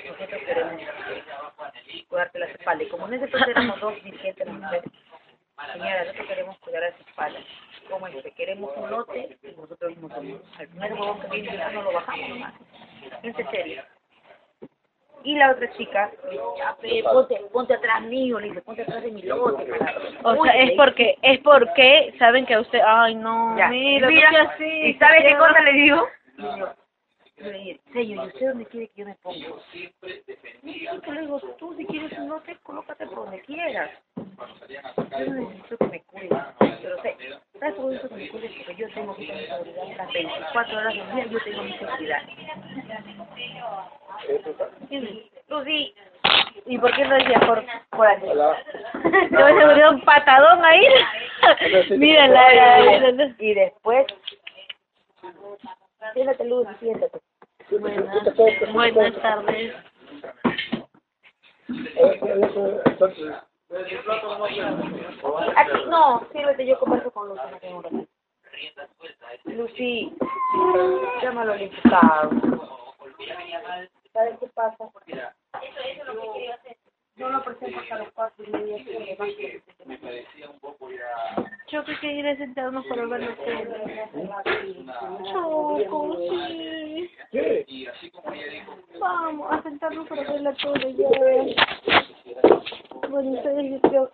Nosotros 0.09 0.41
queremos 0.45 0.81
eh, 0.81 2.05
cuidarte 2.07 2.39
las 2.39 2.49
espaldas. 2.51 2.87
Y 2.87 2.89
como 2.89 3.07
en 3.07 3.13
ese 3.15 3.25
entonces 3.25 3.49
éramos 3.49 3.79
dos 3.79 4.03
dirigentes 4.03 4.47
las 4.47 4.55
mujeres, 4.55 4.91
señora, 5.73 6.03
nosotros 6.03 6.27
queremos 6.27 6.57
cuidar 6.59 6.81
las 6.83 6.99
espaldas. 6.99 7.43
Como 7.89 8.07
es 8.07 8.15
que 8.23 8.31
queremos 8.31 8.71
un 8.77 8.89
lote 8.89 9.37
y 9.43 9.47
nosotros 9.59 9.89
mismos 9.91 10.11
somos. 10.13 10.41
Al 10.59 10.67
primer 10.67 10.93
huevón 10.93 11.19
que 11.21 11.27
viene, 11.41 11.57
ya 11.57 11.71
no 11.71 11.81
lo 11.83 11.91
bajamos 11.93 12.29
nomás. 12.29 12.53
Gente 13.21 13.45
seria. 13.51 13.85
Y 15.23 15.35
la 15.35 15.51
otra 15.51 15.69
chica, 15.73 16.11
le 16.25 16.29
dice, 16.31 16.43
ya, 16.57 16.75
pe, 16.77 17.03
ponte, 17.03 17.35
ponte 17.51 17.73
atrás 17.73 18.01
mío, 18.03 18.39
le 18.39 18.47
dice, 18.49 18.61
ponte 18.61 18.83
atrás 18.83 19.03
de 19.03 19.11
mi 19.11 19.21
lote. 19.23 19.65
para- 19.65 19.95
O 20.23 20.43
sea, 20.43 20.53
es 20.55 20.71
porque, 20.77 21.17
es 21.21 21.39
porque 21.39 22.13
saben 22.17 22.45
que 22.45 22.53
a 22.53 22.61
usted, 22.61 22.79
ay 22.85 23.15
no, 23.15 23.57
Ya. 23.57 23.67
mira, 23.67 24.07
Mira. 24.07 24.55
¿Y 24.59 24.93
sabe 24.93 25.23
qué 25.23 25.35
cosa 25.37 25.59
le 25.61 25.73
digo? 25.73 26.07
Le 27.39 27.51
digo, 27.59 27.79
yo 27.93 28.01
¿y 28.01 28.17
usted 28.27 28.47
dónde 28.47 28.65
quiere 28.65 28.87
que 28.89 28.99
yo 29.01 29.05
me 29.05 29.15
ponga? 29.15 29.37
Yo 31.05 31.11
le 31.13 31.21
digo, 31.21 31.39
tú 31.57 31.73
si 31.75 31.85
quieres 31.85 32.17
un 32.19 32.29
lote, 32.29 32.57
colócate 32.63 33.05
por 33.07 33.15
donde 33.25 33.41
quieras. 33.41 33.91
Yo 34.15 35.25
no 35.27 35.33
necesito 35.49 35.77
que 35.77 35.85
me 35.85 36.01
cuides. 36.03 36.29
Pero 36.81 37.01
sé, 37.01 37.15
¿sabes 37.59 37.75
por 37.75 37.89
qué 37.89 37.93
necesito 37.93 38.09
que 38.09 38.15
me 38.15 38.29
cuides? 38.29 38.51
Porque 38.57 38.75
yo 38.75 38.89
tengo 38.93 39.15
que 39.15 39.25
tener 39.27 39.47
seguridad 39.47 39.83
las 39.97 40.13
24 40.13 40.77
horas 40.77 40.93
del 40.95 41.11
día, 41.15 41.25
yo 41.27 41.39
tengo 41.43 41.63
mi 41.63 41.73
seguridad. 41.77 42.21
Lucy, 45.47 45.93
¿Y 46.65 46.77
por 46.77 46.93
qué 46.95 47.05
no 47.05 47.15
decía 47.15 47.39
por, 47.39 47.63
por 47.89 48.07
aquí? 48.07 48.25
Te 49.29 49.35
voy 49.37 49.81
a 49.81 49.89
un 49.89 50.01
patadón 50.01 50.63
ahí. 50.63 50.81
Mira 51.97 52.27
la, 52.27 52.53
la, 52.53 52.79
la- 52.99 53.11
la- 53.11 53.35
y 53.39 53.53
después, 53.53 54.05
siéntate 56.13 56.45
Lucy, 56.45 56.69
siéntate. 56.79 57.19
Buenas, 57.71 58.93
buenas 58.93 59.21
tardes. 59.21 59.75
Aquí, 65.55 65.85
no, 65.87 66.27
sírvete, 66.31 66.65
yo 66.65 66.79
converso 66.79 67.11
con 67.11 67.29
Lucy, 67.29 67.41
no 67.51 67.59
tengo 67.59 67.81
ratito. 67.83 68.11
Lucy, 69.45 70.11
llámalo 71.21 71.53
al 71.53 71.61
imputado. 71.61 72.31
¿Sabes 74.13 74.39
qué 74.39 74.47
pasa? 74.47 74.77
No 76.07 76.13
lo 76.13 76.33
presento 77.43 77.79
hasta 77.79 77.97
las 77.97 78.11
cuatro 78.13 78.45
y 78.45 78.49
media. 78.51 78.77
que 78.83 78.99
me 78.99 79.15
va 79.15 79.25
a- 79.25 79.29
Yo 81.69 81.83
que 81.85 81.95
quería 81.99 82.35
sentarnos 82.37 82.85
para 82.87 83.05
verlo 83.05 83.35
todo. 83.35 83.55
Choco, 85.31 86.17
sí. 86.29 87.11
¿Qué? 87.31 87.65
Vamos 88.99 89.47
a 89.51 89.61
sentarnos 89.63 90.07
para 90.07 90.23
verla 90.23 90.53
todo 90.55 90.75
ya. 90.75 91.09
Bueno, 93.09 93.29
ustedes 93.31 93.71
yo 93.71 94.09
creo 94.09 94.11